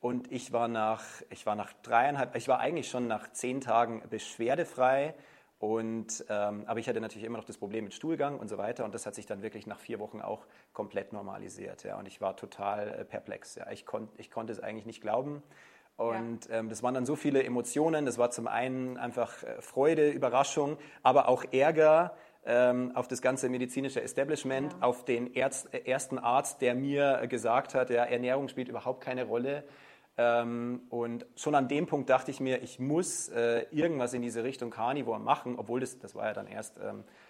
[0.00, 4.02] Und ich war nach, ich war nach dreieinhalb, ich war eigentlich schon nach zehn Tagen
[4.08, 5.14] beschwerdefrei
[5.58, 8.84] und, ähm, aber ich hatte natürlich immer noch das Problem mit Stuhlgang und so weiter.
[8.84, 11.84] Und das hat sich dann wirklich nach vier Wochen auch komplett normalisiert.
[11.84, 11.98] Ja.
[11.98, 13.54] Und ich war total äh, perplex.
[13.54, 13.70] Ja.
[13.70, 15.42] Ich, kon ich konnte es eigentlich nicht glauben.
[15.96, 16.56] Und ja.
[16.56, 18.04] ähm, das waren dann so viele Emotionen.
[18.04, 23.48] Das war zum einen einfach äh, Freude, Überraschung, aber auch Ärger ähm, auf das ganze
[23.48, 24.78] medizinische Establishment, ja.
[24.82, 29.24] auf den Ärz äh, ersten Arzt, der mir gesagt hat, ja, Ernährung spielt überhaupt keine
[29.24, 29.64] Rolle.
[30.16, 34.44] Ähm, und schon an dem Punkt dachte ich mir, ich muss äh, irgendwas in diese
[34.44, 36.78] Richtung Carnivore machen, obwohl das, das war ja dann erst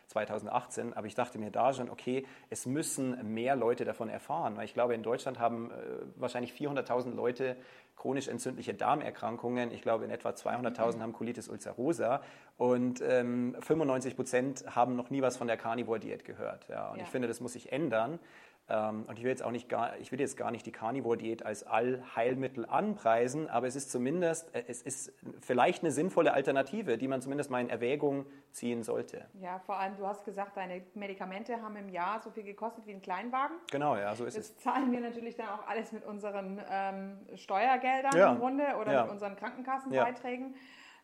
[0.09, 4.59] 2018, ähm, aber ich dachte mir da schon, okay, es müssen mehr Leute davon erfahren,
[4.59, 5.75] weil ich glaube, in Deutschland haben äh,
[6.17, 7.57] wahrscheinlich 400.000 Leute
[7.97, 9.71] chronisch entzündliche Darmerkrankungen.
[9.71, 12.21] Ich glaube, in etwa 200.000 haben Colitis ulcerosa
[12.59, 16.69] und ähm, 95 Prozent haben noch nie was von der Carnivore-Diät gehört.
[16.69, 16.91] Ja.
[16.91, 17.05] Und ja.
[17.05, 18.19] ich finde, das muss sich ändern.
[18.67, 21.45] Ähm, und ich will jetzt auch nicht gar, ich will jetzt gar nicht die Carnivore-Diät
[21.45, 27.07] als Allheilmittel anpreisen, aber es ist zumindest, äh, es ist vielleicht eine sinnvolle Alternative, die
[27.07, 29.27] man zumindest mal in Erwägung ziehen sollte.
[29.35, 32.93] Ja, vor allem, du hast gesagt, deine Medikamente haben im Jahr so viel gekostet wie
[32.93, 33.57] ein Kleinwagen.
[33.71, 34.55] Genau, ja, so ist das es.
[34.55, 38.33] Das zahlen wir natürlich dann auch alles mit unseren ähm, Steuergeldern ja.
[38.33, 39.03] im Grunde oder ja.
[39.03, 40.55] mit unseren Krankenkassenbeiträgen.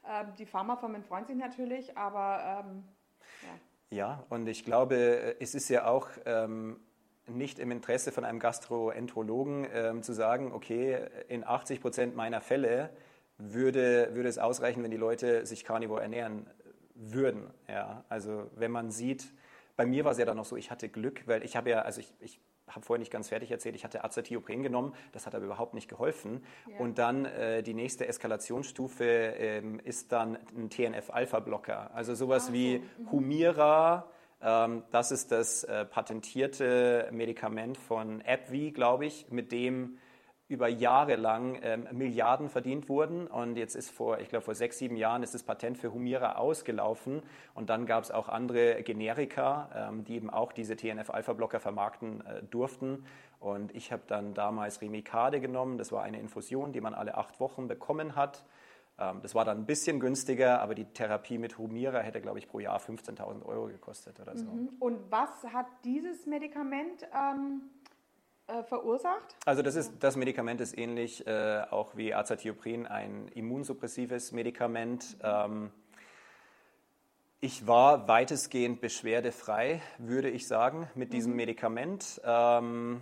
[0.04, 0.22] Ja.
[0.22, 2.84] Ähm, die Pharmafirmen freuen sich natürlich, aber ähm,
[3.42, 3.48] ja.
[3.92, 6.80] Ja, und ich glaube, äh, es ist ja auch ähm,
[7.26, 12.90] nicht im Interesse von einem Gastroenterologen ähm, zu sagen, okay, in 80 Prozent meiner Fälle
[13.38, 16.46] würde, würde es ausreichen, wenn die Leute sich Carnivore ernähren
[16.94, 17.50] würden.
[17.68, 19.32] Ja, also wenn man sieht,
[19.76, 21.82] bei mir war es ja dann noch so, ich hatte Glück, weil ich habe ja,
[21.82, 25.34] also ich, ich habe vorher nicht ganz fertig erzählt, ich hatte Azathiopren genommen, das hat
[25.34, 26.44] aber überhaupt nicht geholfen.
[26.68, 26.78] Ja.
[26.78, 32.78] Und dann äh, die nächste Eskalationsstufe ähm, ist dann ein TNF-Alpha-Blocker, also sowas ah, wie
[32.78, 33.10] mhm.
[33.10, 39.98] Humira, das ist das äh, patentierte Medikament von AbbVie, glaube ich, mit dem
[40.50, 43.28] über Jahre lang ähm, Milliarden verdient wurden.
[43.28, 46.36] Und jetzt ist vor, ich glaube, vor sechs, sieben Jahren ist das Patent für Humira
[46.36, 47.22] ausgelaufen.
[47.54, 52.42] Und dann gab es auch andere Generika, ähm, die eben auch diese TNF-Alpha-Blocker vermarkten äh,
[52.42, 53.04] durften.
[53.38, 55.78] Und ich habe dann damals Remicade genommen.
[55.78, 58.42] Das war eine Infusion, die man alle acht Wochen bekommen hat.
[59.00, 62.48] Ähm, das war dann ein bisschen günstiger, aber die Therapie mit Humira hätte, glaube ich,
[62.48, 64.44] pro Jahr 15.000 Euro gekostet oder so.
[64.44, 64.68] Mhm.
[64.78, 67.62] Und was hat dieses Medikament ähm,
[68.46, 69.36] äh, verursacht?
[69.46, 75.16] Also das, ist, das Medikament ist ähnlich äh, auch wie Azathioprin, ein immunsuppressives Medikament.
[75.18, 75.22] Mhm.
[75.24, 75.70] Ähm,
[77.42, 81.36] ich war weitestgehend beschwerdefrei, würde ich sagen, mit diesem mhm.
[81.38, 82.20] Medikament.
[82.22, 83.00] Ähm,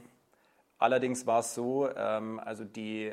[0.78, 3.12] allerdings war es so, ähm, also die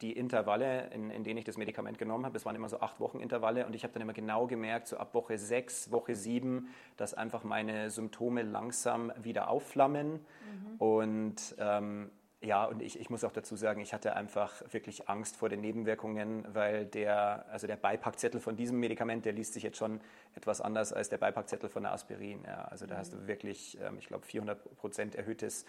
[0.00, 3.00] die Intervalle, in, in, denen ich das Medikament genommen habe, das waren immer so acht
[3.00, 6.68] Wochen Intervalle und ich habe dann immer genau gemerkt, so ab Woche sechs, Woche sieben,
[6.96, 10.76] dass einfach meine Symptome langsam wieder aufflammen mhm.
[10.78, 12.10] und ähm,
[12.44, 15.62] ja, und ich, ich, muss auch dazu sagen, ich hatte einfach wirklich Angst vor den
[15.62, 20.00] Nebenwirkungen, weil der, also der Beipackzettel von diesem Medikament, der liest sich jetzt schon
[20.34, 22.42] etwas anders als der Beipackzettel von der Aspirin.
[22.46, 25.64] Ja, also da hast du wirklich, ähm, ich glaube, 400 Prozent erhöhtes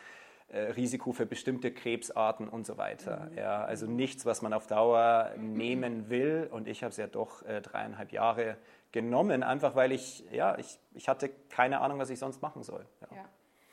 [0.53, 3.29] Risiko für bestimmte Krebsarten und so weiter.
[3.31, 3.37] Mhm.
[3.37, 6.49] Ja, also nichts, was man auf Dauer nehmen will.
[6.51, 8.57] Und ich habe es ja doch äh, dreieinhalb Jahre
[8.91, 12.85] genommen, einfach weil ich, ja, ich, ich hatte keine Ahnung, was ich sonst machen soll.
[13.01, 13.25] Ja, ja.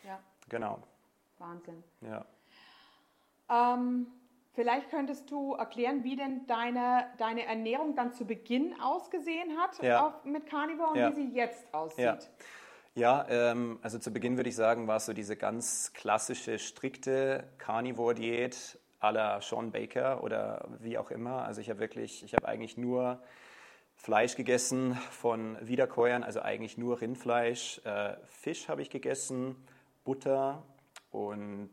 [0.05, 0.19] ja.
[0.49, 0.83] Genau.
[1.39, 1.85] Wahnsinn.
[2.01, 2.25] Ja.
[3.49, 4.07] Ähm,
[4.55, 10.07] vielleicht könntest du erklären, wie denn deine, deine Ernährung dann zu Beginn ausgesehen hat ja.
[10.07, 12.05] auf, mit Carnivore und wie sie jetzt aussieht.
[12.05, 12.19] Ja.
[12.94, 17.48] Ja, ähm, also zu Beginn würde ich sagen, war es so diese ganz klassische, strikte
[17.59, 21.44] Carnivore-Diät à la Sean Baker oder wie auch immer.
[21.44, 23.22] Also ich habe wirklich, ich habe eigentlich nur
[23.96, 27.81] Fleisch gegessen von Wiederkäuern, also eigentlich nur Rindfleisch.
[27.85, 29.57] Äh, Fisch habe ich gegessen,
[30.05, 30.62] Butter
[31.11, 31.72] und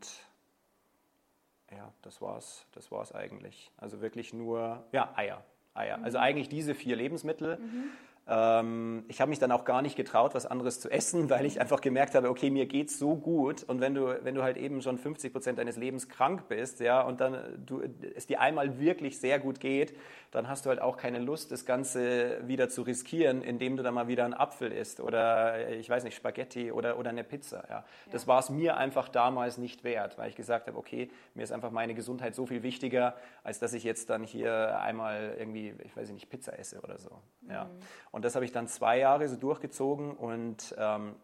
[1.70, 3.70] ja, das war's, das war's eigentlich.
[3.76, 5.44] Also wirklich nur, ja, Eier.
[5.74, 6.02] Eier.
[6.02, 6.24] Also mhm.
[6.24, 7.58] eigentlich diese vier Lebensmittel.
[7.58, 7.90] Mhm.
[8.30, 11.60] Ähm, ich habe mich dann auch gar nicht getraut, was anderes zu essen, weil ich
[11.60, 13.64] einfach gemerkt habe, okay, mir geht's so gut.
[13.64, 17.02] Und wenn du, wenn du halt eben schon 50 Prozent deines Lebens krank bist, ja,
[17.02, 17.82] und dann du,
[18.14, 19.96] es dir einmal wirklich sehr gut geht,
[20.30, 23.94] dann hast du halt auch keine Lust, das Ganze wieder zu riskieren, indem du dann
[23.94, 27.64] mal wieder einen Apfel isst oder ich weiß nicht, Spaghetti oder, oder eine Pizza.
[27.68, 27.84] Ja.
[28.12, 31.50] Das war es mir einfach damals nicht wert, weil ich gesagt habe, okay, mir ist
[31.50, 35.96] einfach meine Gesundheit so viel wichtiger, als dass ich jetzt dann hier einmal irgendwie, ich
[35.96, 37.10] weiß nicht, Pizza esse oder so.
[37.48, 37.64] Ja.
[37.64, 37.70] Mhm.
[38.20, 41.14] Und das habe ich dann zwei Jahre so durchgezogen und ähm,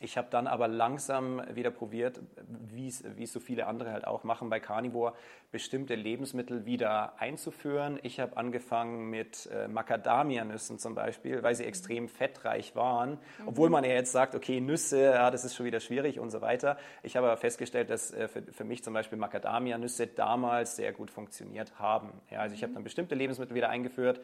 [0.00, 4.50] ich habe dann aber langsam wieder probiert, wie es so viele andere halt auch machen
[4.50, 5.14] bei Carnivore,
[5.52, 8.00] bestimmte Lebensmittel wieder einzuführen.
[8.02, 13.10] Ich habe angefangen mit äh, Macadamia-Nüssen zum Beispiel, weil sie extrem fettreich waren.
[13.10, 13.46] Mhm.
[13.46, 16.40] Obwohl man ja jetzt sagt, okay, Nüsse, ja, das ist schon wieder schwierig und so
[16.40, 16.78] weiter.
[17.04, 21.12] Ich habe aber festgestellt, dass äh, für, für, mich zum Beispiel Macadamia-Nüsse damals sehr gut
[21.12, 22.10] funktioniert haben.
[22.28, 22.74] Ja, also ich habe mhm.
[22.74, 24.20] dann bestimmte Lebensmittel wieder eingeführt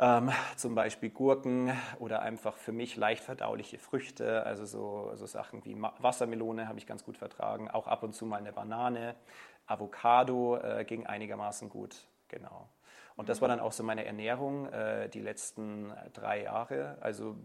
[0.00, 5.64] ähm, zum Beispiel Gurken oder einfach für mich leicht verdauliche Früchte, also so, so Sachen
[5.64, 9.14] wie Wassermelone habe ich ganz gut vertragen, auch ab und zu mal eine Banane,
[9.66, 12.68] Avocado äh, ging einigermaßen gut, genau.
[13.16, 16.96] Und das war dann auch so meine Ernährung äh, die letzten drei Jahre.
[17.02, 17.36] Also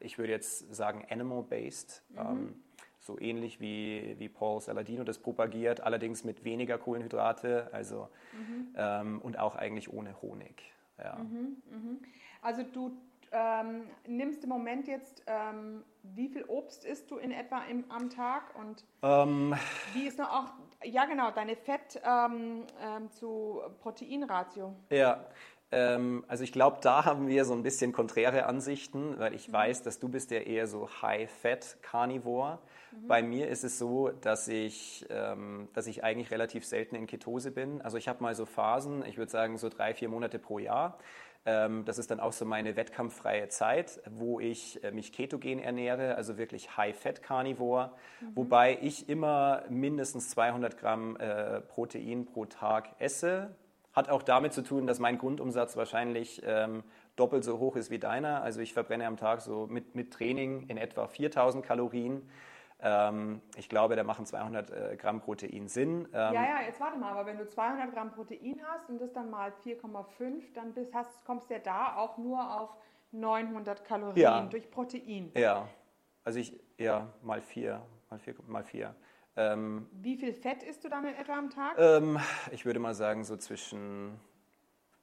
[0.00, 2.02] ich würde jetzt sagen animal-based.
[2.08, 2.18] Mhm.
[2.18, 2.62] Ähm,
[3.00, 8.74] so ähnlich wie, wie Paul Saladino das propagiert, allerdings mit weniger Kohlenhydrate also, mhm.
[8.76, 10.72] ähm, und auch eigentlich ohne Honig.
[11.02, 11.16] Ja.
[11.16, 12.00] Mhm, mhm.
[12.42, 12.96] Also du
[13.32, 18.10] ähm, nimmst im Moment jetzt, ähm, wie viel Obst isst du in etwa im, am
[18.10, 19.54] Tag und ähm,
[19.92, 24.74] wie ist noch auch, ja genau, deine Fett ähm, ähm, zu Proteinratio?
[24.90, 25.26] Ja,
[25.70, 29.52] also ich glaube, da haben wir so ein bisschen konträre Ansichten, weil ich mhm.
[29.52, 32.58] weiß, dass du bist ja eher so High-Fat-Carnivore.
[32.90, 33.06] Mhm.
[33.06, 37.50] Bei mir ist es so, dass ich, ähm, dass ich eigentlich relativ selten in Ketose
[37.50, 37.82] bin.
[37.82, 40.98] Also ich habe mal so Phasen, ich würde sagen so drei, vier Monate pro Jahr.
[41.44, 46.16] Ähm, das ist dann auch so meine wettkampffreie Zeit, wo ich äh, mich ketogen ernähre,
[46.16, 48.36] also wirklich High-Fat-Carnivore, mhm.
[48.36, 53.54] wobei ich immer mindestens 200 Gramm äh, Protein pro Tag esse.
[53.92, 56.84] Hat auch damit zu tun, dass mein Grundumsatz wahrscheinlich ähm,
[57.16, 58.42] doppelt so hoch ist wie deiner.
[58.42, 62.28] Also ich verbrenne am Tag so mit, mit Training in etwa 4000 Kalorien.
[62.80, 66.08] Ähm, ich glaube, da machen 200 äh, Gramm Protein Sinn.
[66.12, 69.12] Ähm, ja, ja, jetzt warte mal, aber wenn du 200 Gramm Protein hast und das
[69.12, 72.70] dann mal 4,5, dann bist, hast, kommst du ja da auch nur auf
[73.10, 74.42] 900 Kalorien ja.
[74.42, 75.32] durch Protein.
[75.34, 75.68] Ja,
[76.22, 78.94] also ich, ja, mal 4, mal 4, mal 4.
[79.38, 81.76] Ähm, Wie viel Fett isst du dann in etwa am Tag?
[81.78, 82.18] Ähm,
[82.50, 84.18] ich würde mal sagen, so zwischen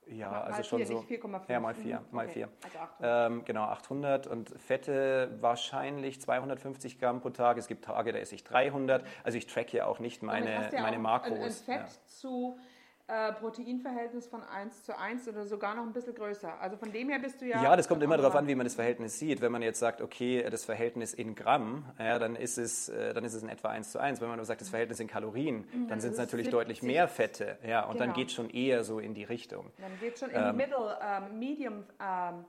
[0.07, 0.99] ja, mal also schon so.
[0.99, 1.51] 4,5.
[1.51, 1.99] Ja, mal 4.
[1.99, 2.05] Mhm.
[2.11, 2.33] Mal okay.
[2.33, 2.49] 4.
[2.63, 3.31] Also 800.
[3.31, 7.57] Ähm, genau, 800 und Fette wahrscheinlich 250 Gramm pro Tag.
[7.57, 9.05] Es gibt Tage, da esse ich 300.
[9.23, 11.39] Also ich track ja auch nicht meine, ja meine Makros.
[11.39, 12.07] Ein, ein Fett ja.
[12.07, 12.59] zu
[13.07, 16.59] äh, Proteinverhältnis von 1 zu 1 oder sogar noch ein bisschen größer.
[16.59, 17.61] Also von dem her bist du ja.
[17.61, 19.41] Ja, das kommt immer darauf an, wie man das Verhältnis sieht.
[19.41, 23.23] Wenn man jetzt sagt, okay, das Verhältnis in Gramm, ja, dann, ist es, äh, dann
[23.23, 24.21] ist es in etwa 1 zu 1.
[24.21, 26.51] Wenn man aber sagt, das Verhältnis in Kalorien, mhm, dann sind es natürlich 70.
[26.51, 27.59] deutlich mehr Fette.
[27.63, 28.05] Ja, und genau.
[28.05, 29.71] dann geht es schon eher so in die Richtung.
[29.77, 31.83] Dann geht es schon in ähm, die Middle, ähm, Medium.
[32.01, 32.45] Ähm,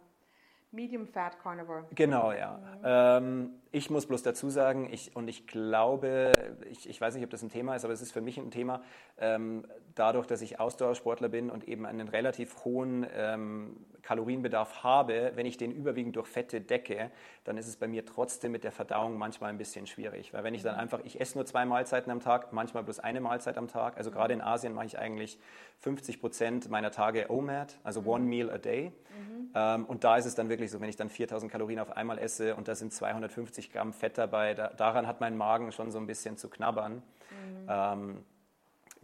[0.76, 1.86] Medium Fat Carnivore.
[1.94, 2.60] Genau, ja.
[2.84, 6.32] Ähm, ich muss bloß dazu sagen, ich, und ich glaube,
[6.70, 8.50] ich, ich weiß nicht, ob das ein Thema ist, aber es ist für mich ein
[8.50, 8.82] Thema,
[9.18, 15.46] ähm, dadurch, dass ich Ausdauersportler bin und eben einen relativ hohen ähm, Kalorienbedarf habe, wenn
[15.46, 17.10] ich den überwiegend durch Fette decke,
[17.42, 20.32] dann ist es bei mir trotzdem mit der Verdauung manchmal ein bisschen schwierig.
[20.32, 20.82] Weil wenn ich dann mhm.
[20.82, 23.96] einfach, ich esse nur zwei Mahlzeiten am Tag, manchmal bloß eine Mahlzeit am Tag.
[23.96, 25.40] Also gerade in Asien mache ich eigentlich
[25.80, 28.30] 50 Prozent meiner Tage OMAD, also One mhm.
[28.30, 28.92] Meal a Day.
[28.92, 29.50] Mhm.
[29.56, 32.20] Ähm, und da ist es dann wirklich so, wenn ich dann 4000 Kalorien auf einmal
[32.20, 35.98] esse und da sind 250 Gramm Fett dabei, da, daran hat mein Magen schon so
[35.98, 37.02] ein bisschen zu knabbern.
[37.30, 37.66] Mhm.
[37.68, 38.24] Ähm,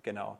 [0.04, 0.38] genau.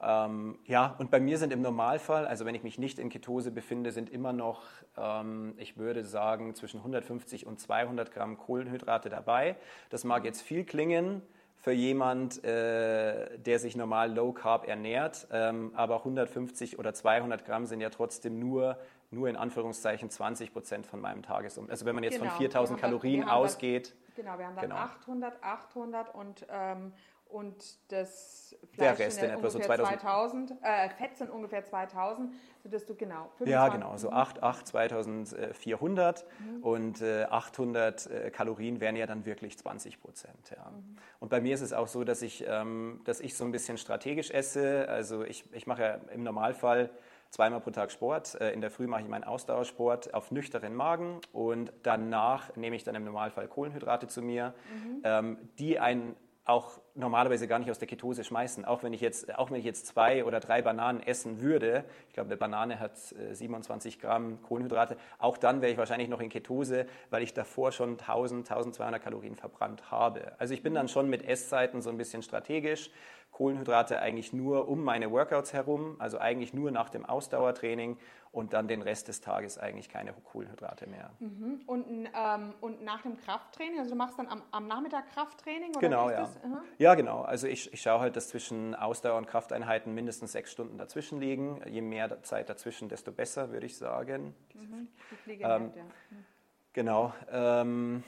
[0.00, 3.50] Ähm, ja, und bei mir sind im Normalfall, also wenn ich mich nicht in Ketose
[3.50, 4.62] befinde, sind immer noch,
[4.96, 9.56] ähm, ich würde sagen, zwischen 150 und 200 Gramm Kohlenhydrate dabei.
[9.90, 11.22] Das mag jetzt viel klingen
[11.56, 17.66] für jemand, äh, der sich normal Low Carb ernährt, ähm, aber 150 oder 200 Gramm
[17.66, 18.78] sind ja trotzdem nur
[19.10, 21.70] nur in Anführungszeichen 20 Prozent von meinem Tagesumsatz.
[21.70, 22.30] Also wenn man jetzt genau.
[22.30, 23.94] von 4000 Kalorien ausgeht.
[24.16, 24.76] Dann, genau, wir haben dann genau.
[24.76, 26.92] 800, 800 und ähm,
[27.28, 32.32] und das Fleisch der Rest sind etwa so 2000, 2000 äh, Fett sind ungefähr 2000,
[32.62, 36.62] sodass du genau 25, Ja, genau, so 8, 8 2400 mhm.
[36.62, 40.50] und äh, 800 äh, Kalorien wären ja dann wirklich 20 Prozent.
[40.56, 40.70] Ja.
[40.70, 40.96] Mhm.
[41.20, 43.78] Und bei mir ist es auch so, dass ich, ähm, dass ich so ein bisschen
[43.78, 44.88] strategisch esse.
[44.88, 46.90] Also ich, ich mache ja im Normalfall
[47.30, 48.40] zweimal pro Tag Sport.
[48.40, 52.84] Äh, in der Früh mache ich meinen Ausdauersport auf nüchternen Magen und danach nehme ich
[52.84, 55.00] dann im Normalfall Kohlenhydrate zu mir, mhm.
[55.04, 56.16] Ähm, die einen
[56.48, 58.64] auch normalerweise gar nicht aus der Ketose schmeißen.
[58.64, 62.14] Auch wenn ich jetzt, auch wenn ich jetzt zwei oder drei Bananen essen würde, ich
[62.14, 66.30] glaube, eine Banane hat 27 äh, Gramm Kohlenhydrate, auch dann wäre ich wahrscheinlich noch in
[66.30, 70.32] Ketose, weil ich davor schon 1000, 1200 Kalorien verbrannt habe.
[70.38, 72.90] Also ich bin dann schon mit Esszeiten so ein bisschen strategisch.
[73.38, 77.96] Kohlenhydrate eigentlich nur um meine Workouts herum, also eigentlich nur nach dem Ausdauertraining
[78.32, 81.12] und dann den Rest des Tages eigentlich keine Kohlenhydrate mehr.
[81.20, 81.60] Mhm.
[81.66, 85.70] Und, ähm, und nach dem Krafttraining, also du machst dann am, am Nachmittag Krafttraining?
[85.70, 86.24] Oder genau, ja.
[86.44, 86.58] Mhm.
[86.78, 87.22] Ja, genau.
[87.22, 91.60] Also ich, ich schaue halt, dass zwischen Ausdauer- und Krafteinheiten mindestens sechs Stunden dazwischen liegen.
[91.68, 94.34] Je mehr Zeit dazwischen, desto besser, würde ich sagen.
[94.54, 94.88] Mhm.
[95.26, 95.84] Die ähm, ja.
[95.84, 96.24] Mhm.
[96.72, 97.12] Genau.
[97.30, 98.02] Ähm,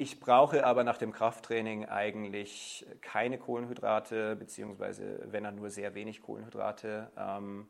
[0.00, 6.22] ich brauche aber nach dem Krafttraining eigentlich keine Kohlenhydrate, beziehungsweise wenn dann nur sehr wenig
[6.22, 7.10] Kohlenhydrate.
[7.18, 7.66] Ähm,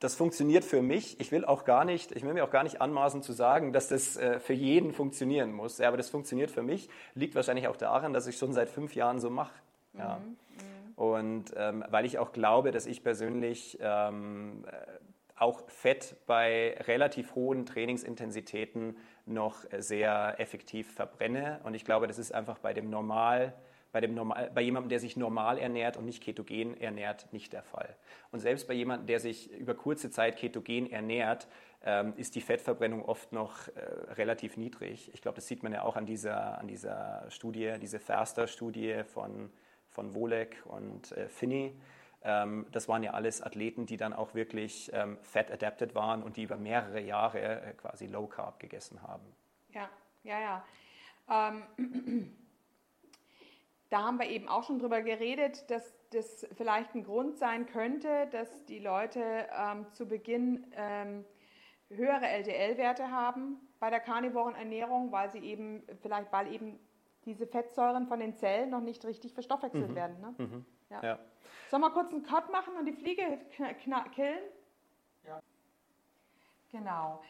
[0.00, 1.20] das funktioniert für mich.
[1.20, 3.88] Ich will auch gar nicht, ich will mir auch gar nicht anmaßen zu sagen, dass
[3.88, 5.80] das äh, für jeden funktionieren muss.
[5.80, 6.88] Aber das funktioniert für mich.
[7.14, 9.54] Liegt wahrscheinlich auch daran, dass ich schon seit fünf Jahren so mache.
[9.94, 10.18] Ja.
[10.18, 10.36] Mhm,
[10.96, 11.02] mh.
[11.02, 14.98] Und ähm, weil ich auch glaube, dass ich persönlich ähm, äh,
[15.40, 18.96] auch Fett bei relativ hohen Trainingsintensitäten
[19.26, 21.60] noch sehr effektiv verbrenne.
[21.64, 23.54] Und ich glaube, das ist einfach bei dem Normal
[23.92, 27.62] bei, dem Normal, bei jemandem, der sich normal ernährt und nicht ketogen ernährt, nicht der
[27.62, 27.96] Fall.
[28.30, 31.48] Und selbst bei jemandem, der sich über kurze Zeit ketogen ernährt,
[31.84, 33.80] ähm, ist die Fettverbrennung oft noch äh,
[34.14, 35.10] relativ niedrig.
[35.14, 39.50] Ich glaube, das sieht man ja auch an dieser, an dieser Studie, diese Faster-Studie von,
[39.88, 41.72] von Wolek und äh, Finney.
[42.28, 46.42] Ähm, das waren ja alles Athleten, die dann auch wirklich ähm, fat-adapted waren und die
[46.42, 49.24] über mehrere Jahre äh, quasi Low Carb gegessen haben.
[49.70, 49.88] Ja,
[50.24, 50.62] ja,
[51.26, 51.48] ja.
[51.78, 52.36] Ähm,
[53.88, 58.26] da haben wir eben auch schon drüber geredet, dass das vielleicht ein Grund sein könnte,
[58.30, 61.24] dass die Leute ähm, zu Beginn ähm,
[61.88, 66.78] höhere LDL-Werte haben bei der karnivoren Ernährung, weil sie eben vielleicht, weil eben
[67.24, 69.94] diese Fettsäuren von den Zellen noch nicht richtig verstoffwechselt mhm.
[69.94, 70.20] werden.
[70.20, 70.34] Ne?
[70.38, 70.66] Mhm.
[70.90, 71.02] Ja.
[71.02, 71.18] ja.
[71.70, 74.42] Sollen wir kurz einen Cut machen und die Fliege killen?
[75.26, 75.40] Ja.
[76.70, 77.22] Genau.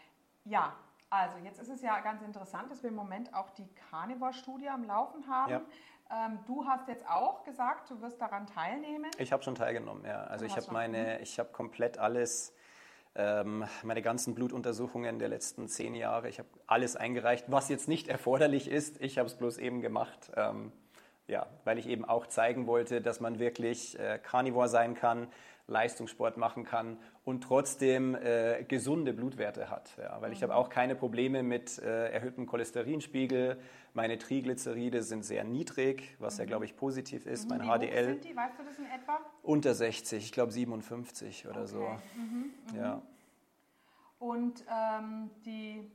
[0.45, 0.77] Ja,
[1.11, 4.85] also jetzt ist es ja ganz interessant, dass wir im Moment auch die Carnivore-Studie am
[4.85, 5.53] Laufen haben.
[5.53, 5.63] Ja.
[6.11, 9.11] Ähm, du hast jetzt auch gesagt, du wirst daran teilnehmen.
[9.19, 10.25] Ich habe schon teilgenommen, ja.
[10.25, 12.55] Also du ich habe meine, ich habe komplett alles,
[13.15, 18.69] meine ganzen Blutuntersuchungen der letzten zehn Jahre, ich habe alles eingereicht, was jetzt nicht erforderlich
[18.71, 19.01] ist.
[19.01, 20.31] Ich habe es bloß eben gemacht.
[20.37, 20.71] Ähm,
[21.29, 25.29] ja, weil ich eben auch zeigen wollte, dass man wirklich äh, Carnivore sein kann,
[25.69, 29.97] Leistungssport machen kann und trotzdem äh, gesunde Blutwerte hat.
[29.99, 30.59] Ja, weil ich habe mhm.
[30.59, 33.61] auch keine Probleme mit äh, erhöhtem Cholesterinspiegel.
[33.93, 36.41] Meine Triglyceride sind sehr niedrig, was mhm.
[36.41, 37.45] ja, glaube ich, positiv ist.
[37.45, 37.59] Mhm.
[37.59, 38.05] Mein Wie HDL.
[38.07, 38.35] sind die?
[38.35, 39.21] Weißt du das in etwa?
[39.43, 41.67] Unter 60, ich glaube 57 oder okay.
[41.67, 41.81] so.
[42.17, 42.53] Mhm.
[42.73, 42.77] mhm.
[42.77, 43.03] Ja.
[44.19, 45.89] Und ähm, die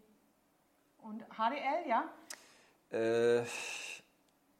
[0.99, 2.09] und HDL, ja?
[2.91, 3.41] Äh,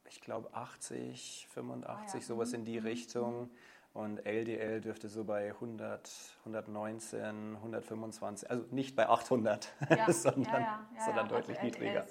[0.08, 2.20] ich glaube 80, 85, ah, ja.
[2.20, 2.86] sowas in die mhm.
[2.86, 3.50] Richtung.
[3.94, 10.12] Und LDL dürfte so bei 100, 119, 125, also nicht bei 800, ja.
[10.12, 12.04] sondern, ja, ja, sondern deutlich also niedriger.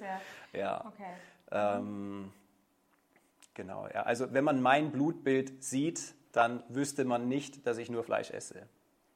[0.54, 0.86] ja.
[0.86, 1.04] Okay.
[1.52, 2.32] Ähm,
[3.54, 4.04] genau, ja.
[4.04, 8.66] Also wenn man mein Blutbild sieht, dann wüsste man nicht, dass ich nur Fleisch esse.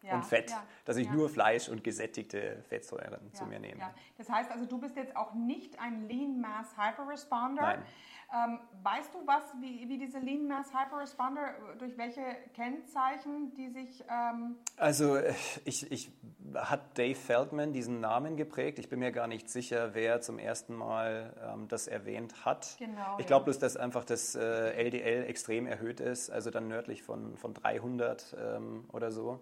[0.07, 3.81] Ja, und Fett, ja, dass ich nur Fleisch und gesättigte Fettsäuren zu mir nehme.
[4.17, 7.61] Das heißt also, du bist jetzt auch nicht ein Lean Mass Hyperresponder.
[7.61, 7.83] Nein.
[8.33, 12.21] Ähm, weißt du was, wie, wie diese Lean Mass Hyperresponder, durch welche
[12.53, 14.03] Kennzeichen die sich...
[14.09, 15.17] Ähm also
[15.63, 16.11] ich, ich
[16.53, 18.79] hat Dave Feldman diesen Namen geprägt.
[18.79, 22.75] Ich bin mir gar nicht sicher, wer zum ersten Mal ähm, das erwähnt hat.
[22.77, 23.45] Genau, ich glaube ja.
[23.45, 28.35] bloß, dass einfach das äh, LDL extrem erhöht ist, also dann nördlich von, von 300
[28.39, 29.39] ähm, oder so.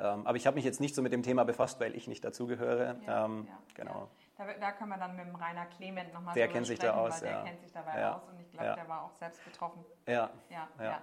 [0.00, 2.24] Ähm, aber ich habe mich jetzt nicht so mit dem Thema befasst, weil ich nicht
[2.24, 2.96] dazugehöre.
[3.06, 4.08] Ja, ähm, ja, genau.
[4.36, 7.20] Da, da können wir dann mit dem Rainer Clement nochmal Der kennt sich da aus,
[7.20, 7.26] ja.
[7.26, 8.16] Der kennt sich dabei ja.
[8.16, 8.74] aus und ich glaube, ja.
[8.76, 9.84] der war auch selbst betroffen.
[10.06, 10.30] Ja.
[10.50, 10.68] ja.
[10.80, 11.02] ja.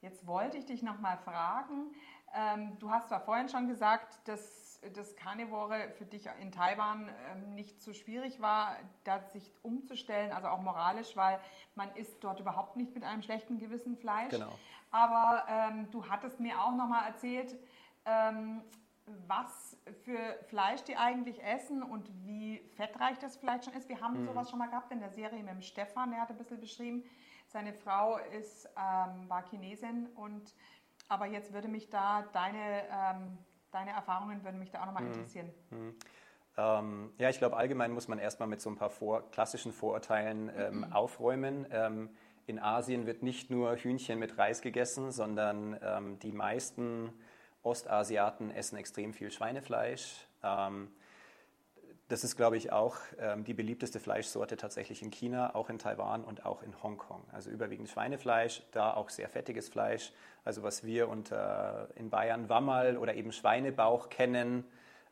[0.00, 1.94] Jetzt wollte ich dich nochmal fragen.
[2.34, 7.54] Ähm, du hast zwar vorhin schon gesagt, dass das Carnivore für dich in Taiwan ähm,
[7.54, 11.40] nicht so schwierig war, da sich umzustellen, also auch moralisch, weil
[11.74, 14.30] man isst dort überhaupt nicht mit einem schlechten Gewissen Fleisch.
[14.30, 14.58] Genau.
[14.90, 17.56] Aber ähm, du hattest mir auch nochmal erzählt,
[18.04, 18.62] ähm,
[19.26, 23.88] was für Fleisch die eigentlich essen und wie fettreich das Fleisch schon ist.
[23.88, 24.26] Wir haben mhm.
[24.26, 27.04] sowas schon mal gehabt in der Serie mit dem Stefan, der hat ein bisschen beschrieben,
[27.48, 30.54] seine Frau ist, ähm, war Chinesin und
[31.08, 33.38] aber jetzt würde mich da deine, ähm,
[33.74, 35.12] deine Erfahrungen würden mich da auch nochmal mhm.
[35.12, 35.50] interessieren.
[35.70, 35.94] Mhm.
[36.56, 40.50] Ähm, ja, ich glaube, allgemein muss man erstmal mit so ein paar vor, klassischen Vorurteilen
[40.56, 40.92] ähm, mhm.
[40.92, 41.66] aufräumen.
[41.70, 42.10] Ähm,
[42.46, 47.12] in Asien wird nicht nur Hühnchen mit Reis gegessen, sondern ähm, die meisten
[47.62, 50.26] Ostasiaten essen extrem viel Schweinefleisch.
[52.08, 56.22] Das ist, glaube ich, auch ähm, die beliebteste Fleischsorte tatsächlich in China, auch in Taiwan
[56.22, 57.22] und auch in Hongkong.
[57.32, 60.12] Also überwiegend Schweinefleisch, da auch sehr fettiges Fleisch.
[60.44, 64.64] Also was wir unter in Bayern Wammerl oder eben Schweinebauch kennen,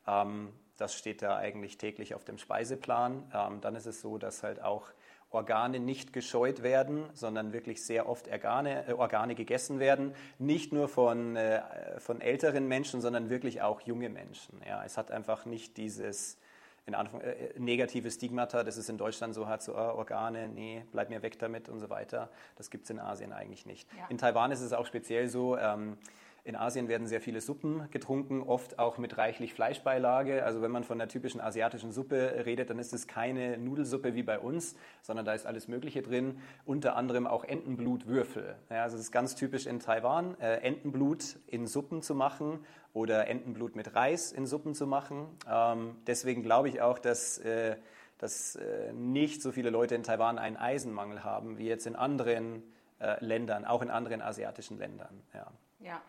[0.06, 3.30] ähm, das steht da eigentlich täglich auf dem Speiseplan.
[3.32, 4.88] Ähm, dann ist es so, dass halt auch
[5.30, 10.14] Organe nicht gescheut werden, sondern wirklich sehr oft Organe, äh, Organe gegessen werden.
[10.38, 11.62] Nicht nur von, äh,
[12.00, 14.60] von älteren Menschen, sondern wirklich auch junge Menschen.
[14.66, 16.38] Ja, es hat einfach nicht dieses
[16.86, 20.84] in Anfang, äh, negative Stigmata, das ist in Deutschland so hat, so oh, Organe, nee,
[20.90, 22.30] bleib mir weg damit und so weiter.
[22.56, 23.88] Das gibt es in Asien eigentlich nicht.
[23.96, 24.06] Ja.
[24.08, 25.96] In Taiwan ist es auch speziell so, ähm,
[26.44, 30.44] in Asien werden sehr viele Suppen getrunken, oft auch mit reichlich Fleischbeilage.
[30.44, 34.24] Also wenn man von der typischen asiatischen Suppe redet, dann ist es keine Nudelsuppe wie
[34.24, 38.56] bei uns, sondern da ist alles Mögliche drin, unter anderem auch Entenblutwürfel.
[38.70, 43.28] Ja, also es ist ganz typisch in Taiwan, äh, Entenblut in Suppen zu machen oder
[43.28, 45.28] Entenblut mit Reis in Suppen zu machen.
[45.48, 47.76] Ähm, deswegen glaube ich auch, dass äh,
[48.22, 52.62] dass äh, nicht so viele Leute in Taiwan einen Eisenmangel haben wie jetzt in anderen
[53.00, 55.22] äh, Ländern, auch in anderen asiatischen Ländern.
[55.34, 55.50] Ja.
[55.80, 56.00] ja.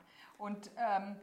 [0.44, 1.16] Und ähm,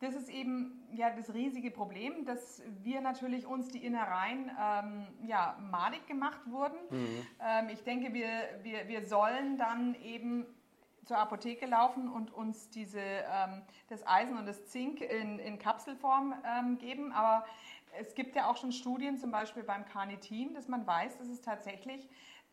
[0.00, 5.56] das ist eben ja das riesige Problem, dass wir natürlich uns die Innereien ähm, ja,
[5.70, 6.76] madig gemacht wurden.
[6.90, 7.26] Mhm.
[7.40, 8.28] Ähm, ich denke, wir,
[8.62, 10.44] wir, wir sollen dann eben
[11.06, 16.34] zur Apotheke laufen und uns diese, ähm, das Eisen und das Zink in, in Kapselform
[16.44, 17.12] ähm, geben.
[17.12, 17.46] Aber
[17.98, 21.40] es gibt ja auch schon Studien, zum Beispiel beim Carnitin, dass man weiß, dass es
[21.40, 22.06] tatsächlich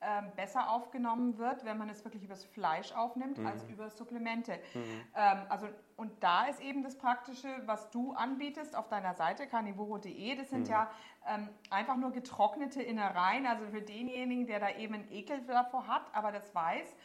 [0.05, 3.47] ähm, besser aufgenommen wird, wenn man es wirklich übers Fleisch aufnimmt, mhm.
[3.47, 4.59] als über Supplemente.
[4.73, 5.01] Mhm.
[5.15, 10.35] Ähm, also, und da ist eben das Praktische, was du anbietest auf deiner Seite, carnivoro.de,
[10.35, 10.71] das sind mhm.
[10.71, 10.91] ja
[11.27, 16.03] ähm, einfach nur getrocknete Innereien, also für denjenigen, der da eben einen Ekel davor hat,
[16.13, 16.95] aber das weiß,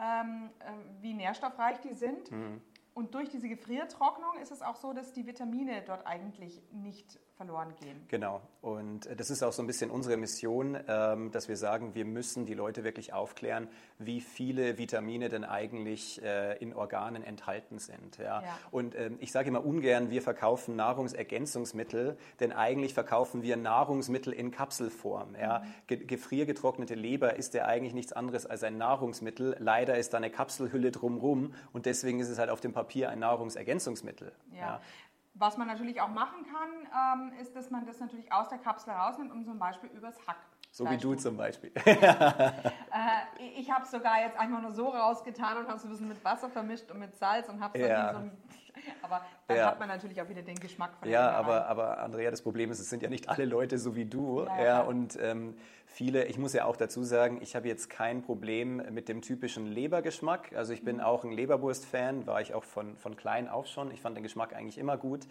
[0.00, 2.30] ähm, äh, wie nährstoffreich die sind.
[2.30, 2.60] Mhm.
[2.94, 7.74] Und durch diese Gefriertrocknung ist es auch so, dass die Vitamine dort eigentlich nicht verloren
[7.80, 8.04] gehen.
[8.08, 8.40] Genau.
[8.60, 12.04] Und äh, das ist auch so ein bisschen unsere Mission, ähm, dass wir sagen, wir
[12.04, 13.68] müssen die Leute wirklich aufklären,
[13.98, 18.18] wie viele Vitamine denn eigentlich äh, in Organen enthalten sind.
[18.18, 18.42] Ja?
[18.42, 18.58] ja.
[18.70, 24.52] Und ähm, ich sage immer ungern, wir verkaufen Nahrungsergänzungsmittel, denn eigentlich verkaufen wir Nahrungsmittel in
[24.52, 25.34] Kapselform.
[25.34, 25.64] Ja?
[25.88, 26.06] Mhm.
[26.06, 29.56] Gefriergetrocknete Leber ist ja eigentlich nichts anderes als ein Nahrungsmittel.
[29.58, 33.18] Leider ist da eine Kapselhülle drumherum und deswegen ist es halt auf dem Papier ein
[33.18, 34.32] Nahrungsergänzungsmittel.
[34.52, 34.58] Ja.
[34.58, 34.80] ja.
[35.34, 38.92] Was man natürlich auch machen kann, ähm, ist, dass man das natürlich aus der Kapsel
[38.92, 40.36] rausnimmt und zum Beispiel übers Hack.
[40.70, 41.72] So wie du zum Beispiel.
[42.96, 46.06] Äh, ich habe es sogar jetzt einfach nur so rausgetan und habe es ein bisschen
[46.06, 48.12] mit Wasser vermischt und mit Salz und habe es ja.
[48.12, 48.38] dann so ein
[49.02, 49.66] aber dann ja.
[49.66, 52.80] hat man natürlich auch wieder den Geschmack von Ja, aber, aber Andrea, das Problem ist,
[52.80, 54.44] es sind ja nicht alle Leute so wie du.
[54.44, 58.22] Ja, ja und ähm, viele, ich muss ja auch dazu sagen, ich habe jetzt kein
[58.22, 60.52] Problem mit dem typischen Lebergeschmack.
[60.54, 61.02] Also ich bin mhm.
[61.02, 63.90] auch ein Leberwurst-Fan, war ich auch von, von klein auf schon.
[63.90, 65.26] Ich fand den Geschmack eigentlich immer gut.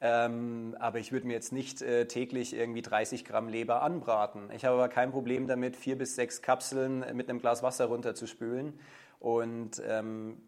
[0.00, 4.50] Ähm, aber ich würde mir jetzt nicht äh, täglich irgendwie 30 Gramm Leber anbraten.
[4.54, 8.78] Ich habe aber kein Problem damit, vier bis sechs Kapseln mit einem Glas Wasser runterzuspülen.
[9.20, 10.42] Und ähm,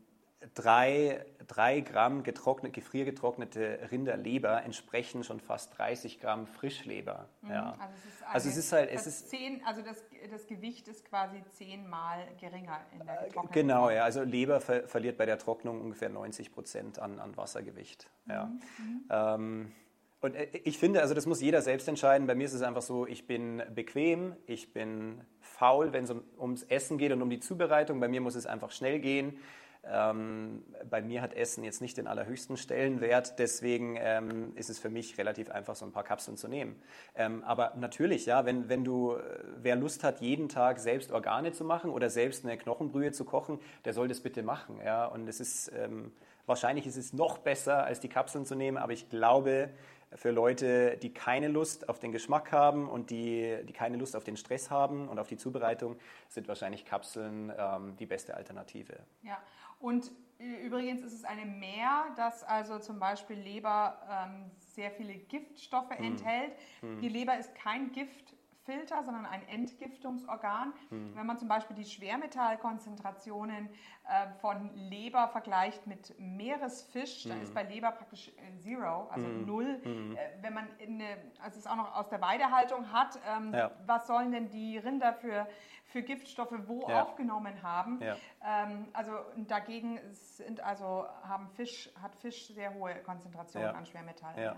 [0.55, 7.29] drei, drei Gramm getrocknet, gefriergetrocknete Rinderleber entsprechen schon fast 30 Gramm Frischleber.
[7.43, 7.51] Mhm.
[7.51, 7.77] Ja.
[7.79, 10.87] Also es ist, eine, Also es ist halt- es ist- zehn, also das, das Gewicht
[10.89, 13.95] ist quasi zehnmal geringer in der getrockneten Genau, Form.
[13.95, 14.05] ja.
[14.05, 18.09] Also Leber ver verliert bei der Trocknung ungefähr 90 Prozent an, an Wassergewicht.
[18.29, 18.45] Ja.
[18.79, 19.73] Mhm, Ähm,
[20.21, 22.27] und äh, ich finde, also das muss jeder selbst entscheiden.
[22.27, 26.23] Bei mir ist es einfach so, ich bin bequem, ich bin faul, wenn es um,
[26.39, 27.99] ums Essen geht und um die Zubereitung.
[28.01, 29.39] Bei mir muss es einfach schnell gehen.
[29.85, 34.91] Ähm, bei mir hat Essen jetzt nicht den allerhöchsten Stellenwert, deswegen ähm, ist es für
[34.91, 36.81] mich relativ einfach, so ein paar Kapseln zu nehmen.
[37.15, 39.23] Ähm, aber natürlich, ja, wenn, wenn du, äh,
[39.63, 43.61] wer Lust hat, jeden Tag selbst Organe zu machen oder selbst eine Knochenbrühe zu kochen,
[43.85, 44.81] der soll das bitte machen.
[44.85, 45.07] Ja?
[45.07, 46.13] Und es ist, ähm,
[46.47, 49.71] wahrscheinlich ist es noch besser, als die Kapseln zu nehmen, aber ich glaube,
[50.15, 54.25] für Leute, die keine Lust auf den Geschmack haben und die, die keine Lust auf
[54.25, 55.97] den Stress haben und auf die Zubereitung,
[56.29, 58.95] sind wahrscheinlich Kapseln ähm, die beste Alternative.
[59.23, 59.39] Ja,
[59.81, 65.91] und übrigens ist es eine Mehr, dass also zum Beispiel Leber ähm, sehr viele Giftstoffe
[65.97, 66.05] Hm.
[66.05, 66.53] enthält.
[66.83, 70.73] Die Leber ist kein Giftfilter, sondern ein Entgiftungsorgan.
[70.91, 71.17] Hm.
[71.17, 73.69] Wenn man zum Beispiel die Schwermetallkonzentrationen
[74.09, 77.31] äh, von Leber vergleicht mit Meeresfisch, Hm.
[77.31, 79.81] dann ist bei Leber praktisch äh, Zero, also Null.
[79.85, 83.71] Äh, wenn man in eine, also es auch noch aus der Weidehaltung hat, ähm, Ja.
[83.87, 85.47] was sollen denn die Rinder für,
[85.89, 87.03] für Giftstoffe wo Ja.
[87.03, 88.01] aufgenommen haben?
[88.03, 88.17] Ja.
[88.45, 93.75] Ähm, also dagegen sind also haben Fisch hat Fisch sehr hohe Konzentrationen Ja.
[93.75, 94.39] an Schwermetallen.
[94.41, 94.57] Ja.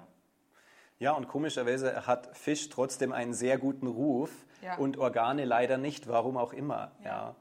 [0.99, 4.75] Ja, und komischerweise hat Fisch trotzdem einen sehr guten Ruf Ja.
[4.77, 6.93] und Organe leider nicht, warum auch immer.
[7.03, 7.35] Ja,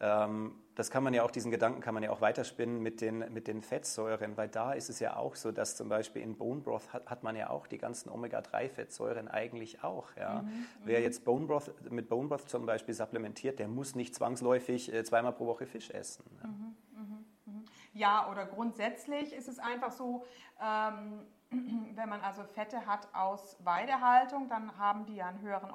[0.00, 0.24] Ja.
[0.24, 3.32] Ähm, das kann man ja auch, diesen Gedanken kann man ja auch weiterspinnen mit den,
[3.32, 6.60] mit den Fettsäuren, weil da ist es ja auch so, dass zum Beispiel in Bone
[6.60, 10.08] Broth hat, hat man ja auch die ganzen Omega-3-Fettsäuren eigentlich auch.
[10.16, 10.42] Ja.
[10.42, 14.92] Mhm, Wer jetzt Bone Broth, mit Bone Broth zum Beispiel supplementiert, der muss nicht zwangsläufig
[14.92, 16.24] äh, zweimal pro Woche Fisch essen.
[16.42, 16.48] Ja.
[16.48, 16.76] Mhm.
[17.92, 20.24] Ja, oder grundsätzlich ist es einfach so,
[20.62, 21.26] ähm,
[21.94, 25.70] wenn man also Fette hat aus Weidehaltung, dann haben die ja einen höheren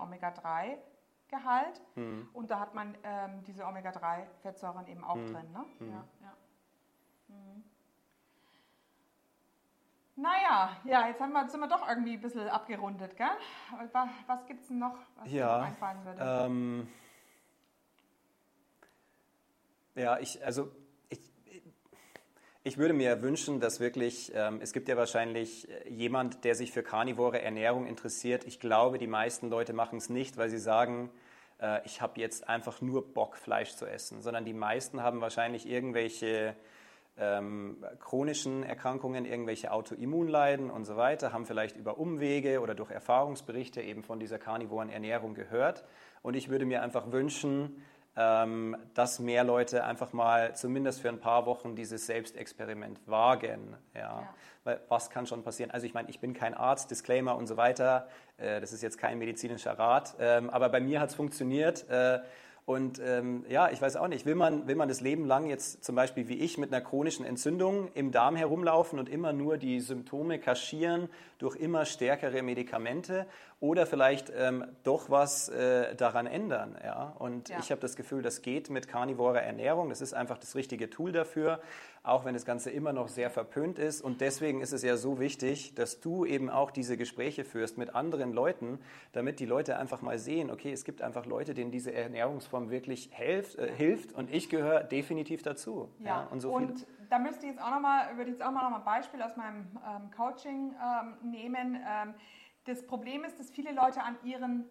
[1.35, 1.81] Omega-3-Gehalt.
[1.95, 2.29] Mhm.
[2.33, 5.51] Und da hat man ähm, diese Omega-3-Fettsäuren eben auch drin.
[5.51, 5.65] Ne?
[5.79, 6.33] Ja, ja.
[7.27, 7.63] Mhm.
[10.17, 13.27] Naja, ja, jetzt haben wir, sind wir doch irgendwie ein bisschen abgerundet, gell?
[13.91, 16.21] Was, was gibt es denn noch, was dir Ja, noch einfallen würde?
[16.21, 16.87] Ähm,
[19.95, 20.71] ja, ich, also
[21.09, 21.19] ich,
[22.63, 26.71] ich würde mir wünschen, dass wirklich, ähm, es gibt ja wahrscheinlich äh, jemand, der sich
[26.71, 28.45] für karnivore Ernährung interessiert.
[28.45, 31.11] Ich glaube, die meisten Leute machen es nicht, weil sie sagen,
[31.61, 35.67] äh, ich habe jetzt einfach nur Bock, Fleisch zu essen, sondern die meisten haben wahrscheinlich
[35.67, 36.55] irgendwelche
[37.17, 43.81] ähm, chronischen Erkrankungen, irgendwelche Autoimmunleiden und so weiter, haben vielleicht über Umwege oder durch Erfahrungsberichte
[43.81, 45.85] eben von dieser karnivoren Ernährung gehört.
[46.21, 47.83] Und ich würde mir einfach wünschen,
[48.17, 53.75] ähm, dass mehr Leute einfach mal zumindest für ein paar Wochen dieses Selbstexperiment wagen.
[53.93, 54.01] Ja.
[54.01, 54.33] Ja.
[54.65, 55.71] Weil was kann schon passieren?
[55.71, 58.07] Also ich meine, ich bin kein Arzt, Disclaimer und so weiter.
[58.37, 60.15] Äh, das ist jetzt kein medizinischer Rat.
[60.19, 61.87] Ähm, aber bei mir hat es funktioniert.
[61.87, 62.19] Äh,
[62.65, 65.83] und ähm, ja, ich weiß auch nicht, will man, will man das Leben lang jetzt
[65.83, 69.79] zum Beispiel wie ich mit einer chronischen Entzündung im Darm herumlaufen und immer nur die
[69.79, 73.27] Symptome kaschieren durch immer stärkere Medikamente
[73.59, 76.77] oder vielleicht ähm, doch was äh, daran ändern?
[76.83, 77.15] Ja?
[77.17, 77.57] Und Ja.
[77.59, 79.89] ich habe das Gefühl, das geht mit karnivorer Ernährung.
[79.89, 81.61] Das ist einfach das richtige Tool dafür,
[82.03, 84.01] auch wenn das Ganze immer noch sehr verpönt ist.
[84.01, 87.95] Und deswegen ist es ja so wichtig, dass du eben auch diese Gespräche führst mit
[87.95, 88.79] anderen Leuten,
[89.13, 93.09] damit die Leute einfach mal sehen, okay, es gibt einfach Leute, denen diese Ernährungsform wirklich
[93.13, 95.89] helft, äh, hilft und ich gehöre definitiv dazu.
[95.99, 98.51] Ja, und so und da müsste ich jetzt auch noch mal, würde ich jetzt auch
[98.51, 101.77] mal noch mal ein Beispiel aus meinem ähm, Coaching ähm, nehmen.
[102.67, 104.65] Ähm, das Problem ist, dass viele Leute an ihren,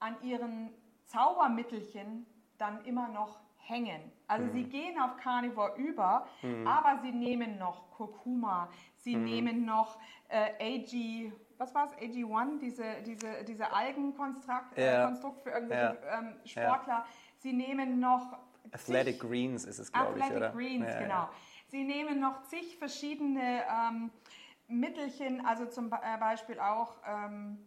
[0.00, 0.70] an ihren
[1.04, 2.26] Zaubermittelchen
[2.58, 4.00] dann immer noch hängen.
[4.26, 4.50] Also Mhm.
[4.52, 6.26] sie gehen auf Carnivore über,
[6.66, 9.24] aber sie nehmen noch Kurkuma, sie Mhm.
[9.24, 15.06] nehmen noch äh, AG, was war es, AG1, diese, diese, diese Algenkonstrukt äh, Ja.
[15.06, 16.62] Konstrukt für irgendwelche ähm, Ja.
[16.76, 17.06] Sportler.
[17.38, 18.38] Sie nehmen noch
[18.70, 20.50] Athletic zig- Greens ist es, glaube ich, Athletic oder?
[20.52, 20.98] Greens, Ja, ja.
[21.00, 21.28] genau.
[21.68, 24.10] Sie nehmen noch zig verschiedene ähm,
[24.68, 27.58] Mittelchen, also zum äh, Beispiel auch, ähm,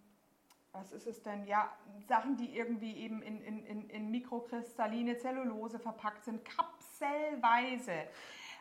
[0.71, 1.45] was ist es denn?
[1.45, 1.69] Ja,
[2.07, 8.07] Sachen, die irgendwie eben in, in, in, in mikrokristalline Zellulose verpackt sind, kapselweise.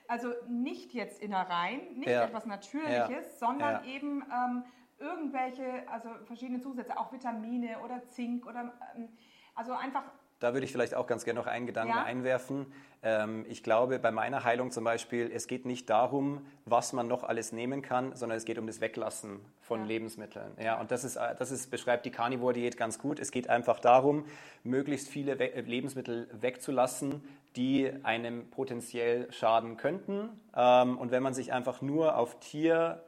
[0.08, 2.24] Also nicht jetzt Innereien, nicht Ja.
[2.24, 3.90] etwas Natürliches, sondern Ja.
[3.90, 4.64] eben ähm,
[4.98, 9.08] irgendwelche, also verschiedene Zusätze, auch Vitamine oder Zink oder ähm,
[9.54, 10.04] also einfach
[10.40, 12.02] Da würde ich vielleicht auch ganz gerne noch einen Gedanken Ja.
[12.02, 12.66] einwerfen.
[13.02, 17.24] Ähm, ich glaube, bei meiner Heilung zum Beispiel, es geht nicht darum, was man noch
[17.24, 19.86] alles nehmen kann, sondern es geht um das Weglassen von Ja.
[19.86, 20.52] Lebensmitteln.
[20.62, 23.20] Ja, und das, ist, äh, das ist, beschreibt die Carnivore-Diät ganz gut.
[23.20, 24.24] Es geht einfach darum,
[24.64, 27.22] möglichst viele We äh, Lebensmittel wegzulassen,
[27.56, 30.30] die einem potenziell schaden könnten.
[30.56, 33.02] Ähm, und wenn man sich einfach nur auf Tier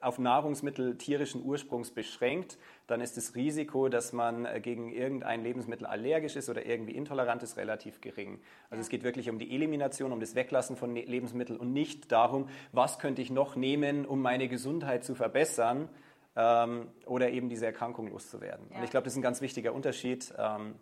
[0.00, 5.86] auf Nahrungsmittel tierischen Ursprungs beschränkt, dann ist das Risiko, dass man äh, gegen irgendein Lebensmittel
[5.86, 8.40] allergisch ist oder irgendwie intolerant ist, relativ gering.
[8.70, 12.12] Also es geht wirklich um die Elimination, um das Weglassen von Ne- Lebensmitteln und nicht
[12.12, 15.88] darum, was könnte ich noch nehmen, um meine Gesundheit zu verbessern
[16.36, 18.66] ähm, oder eben diese Erkrankung loszuwerden.
[18.70, 18.78] Ja.
[18.78, 20.74] Und ich glaube, das ist ein ganz wichtiger Unterschied ähm,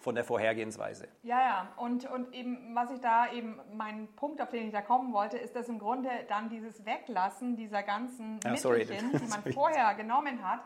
[0.00, 1.08] von der Vorhergehensweise.
[1.22, 4.82] Ja, ja, und, und eben, was ich da eben, mein Punkt, auf den ich da
[4.82, 9.26] kommen wollte, ist, dass im Grunde dann dieses Weglassen dieser ganzen Ja, sorry, Mittelchen, die
[9.28, 10.60] man vorher genommen hat,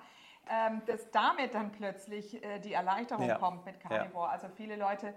[0.48, 3.38] ähm, dass damit dann plötzlich äh, die Erleichterung Ja.
[3.38, 4.28] kommt mit Carnivore.
[4.28, 5.14] Also viele Leute,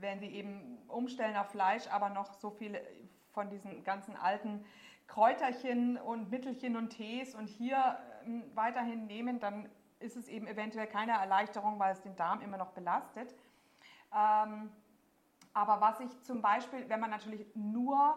[0.00, 2.80] wenn sie eben umstellen auf Fleisch, aber noch so viele
[3.32, 4.64] von diesen ganzen alten
[5.06, 9.68] Kräuterchen und Mittelchen und Tees und hier ähm, weiterhin nehmen, dann
[10.00, 13.34] ist es eben eventuell keine Erleichterung, weil es den Darm immer noch belastet.
[14.14, 14.70] Ähm,
[15.52, 18.16] aber was ich zum Beispiel, wenn man natürlich nur,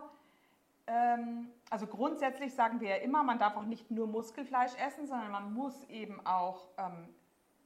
[0.88, 5.32] ähm, also grundsätzlich sagen wir ja immer, man darf auch nicht nur Muskelfleisch essen, sondern
[5.32, 7.10] man muss eben auch ähm,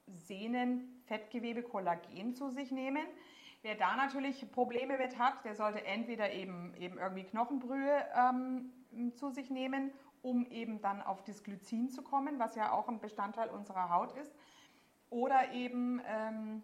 [0.07, 3.05] Sehnen, Fettgewebe, Kollagen zu sich nehmen.
[3.61, 8.71] Wer da natürlich Probleme mit hat, der sollte entweder eben, eben irgendwie Knochenbrühe ähm,
[9.15, 12.99] zu sich nehmen, um eben dann auf das Glycin zu kommen, was ja auch ein
[12.99, 14.33] Bestandteil unserer Haut ist.
[15.09, 16.63] Oder eben ähm,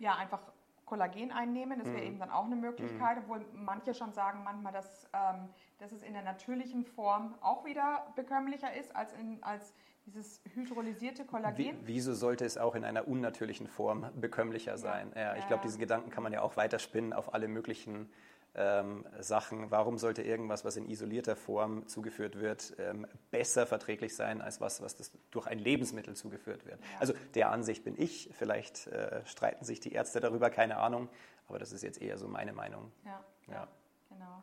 [0.00, 0.40] ja, einfach
[0.86, 5.08] Kollagen einnehmen, das wäre eben dann auch eine Möglichkeit, obwohl manche schon sagen manchmal, dass,
[5.12, 5.48] ähm,
[5.78, 9.72] dass es in der natürlichen Form auch wieder bekömmlicher ist als, in, als
[10.06, 11.56] dieses hydrolysierte Kollagen.
[11.58, 15.12] Wie, wieso sollte es auch in einer unnatürlichen Form bekömmlicher sein?
[15.14, 15.66] Ja, ich Ja, glaube, ja.
[15.68, 18.10] diesen Gedanken kann man ja auch weiterspinnen auf alle möglichen
[18.54, 19.70] ähm, Sachen.
[19.70, 24.82] Warum sollte irgendwas, was in isolierter Form zugeführt wird, ähm, besser verträglich sein als was,
[24.82, 26.80] was das durch ein Lebensmittel zugeführt wird?
[26.98, 28.30] Also der Ansicht bin ich.
[28.32, 31.08] Vielleicht äh, streiten sich die Ärzte darüber, keine Ahnung.
[31.48, 32.92] Aber das ist jetzt eher so meine Meinung.
[33.04, 33.54] Ja, ja.
[33.54, 33.68] Ja.
[34.08, 34.42] genau.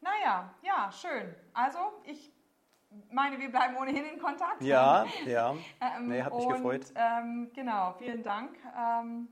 [0.00, 1.34] Naja, ja, schön.
[1.52, 2.32] Also ich
[3.10, 4.62] meine, wir bleiben ohnehin in Kontakt.
[4.62, 5.54] Ja, ja.
[5.80, 6.92] Ähm, Nee, hat mich und, gefreut.
[6.94, 9.28] Ähm, genau, vielen Dank ähm,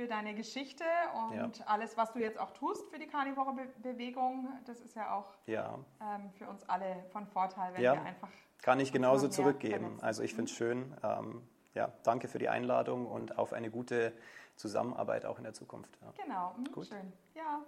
[0.00, 0.84] für deine Geschichte
[1.28, 1.66] und Ja.
[1.66, 4.48] alles, was du jetzt auch tust für die Karnivore-Bewegung.
[4.64, 7.92] Das ist ja auch Ja, ähm, für uns alle von Vorteil, wenn Ja.
[7.94, 8.28] wir einfach.
[8.62, 9.74] kann ich genauso zurückgeben.
[9.84, 10.02] vernetzen.
[10.04, 10.96] Also ich finde es schön.
[11.02, 14.14] Ähm, ja, danke für die Einladung und auf eine gute
[14.56, 15.98] Zusammenarbeit auch in der Zukunft.
[16.16, 16.86] Genau, mhm, Gut.
[16.86, 17.12] schön.
[17.34, 17.60] Ja,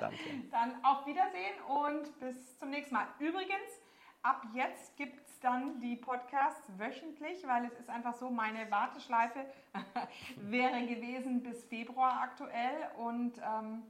[0.00, 0.18] danke.
[0.50, 3.06] dann auf Wiedersehen und bis zum nächsten Mal.
[3.18, 3.70] Übrigens,
[4.22, 9.40] ab jetzt gibt es dann die Podcasts wöchentlich, weil es ist einfach so, meine Warteschleife
[10.36, 13.82] wäre gewesen bis Februar aktuell und ähm,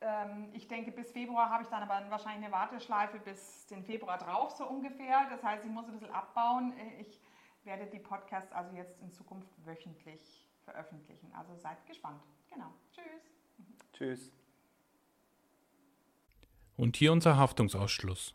[0.00, 4.18] ähm, ich denke, bis Februar habe ich dann aber wahrscheinlich eine Warteschleife bis den Februar
[4.18, 5.26] drauf, so ungefähr.
[5.30, 6.72] Das heißt, ich muss ein bisschen abbauen.
[7.00, 7.20] Ich
[7.64, 11.32] werde die Podcasts also jetzt in Zukunft wöchentlich veröffentlichen.
[11.34, 12.22] Also seid gespannt.
[12.50, 12.72] Genau.
[12.92, 13.32] Tschüss.
[13.92, 14.32] Tschüss.
[16.76, 18.34] Und hier unser Haftungsausschluss.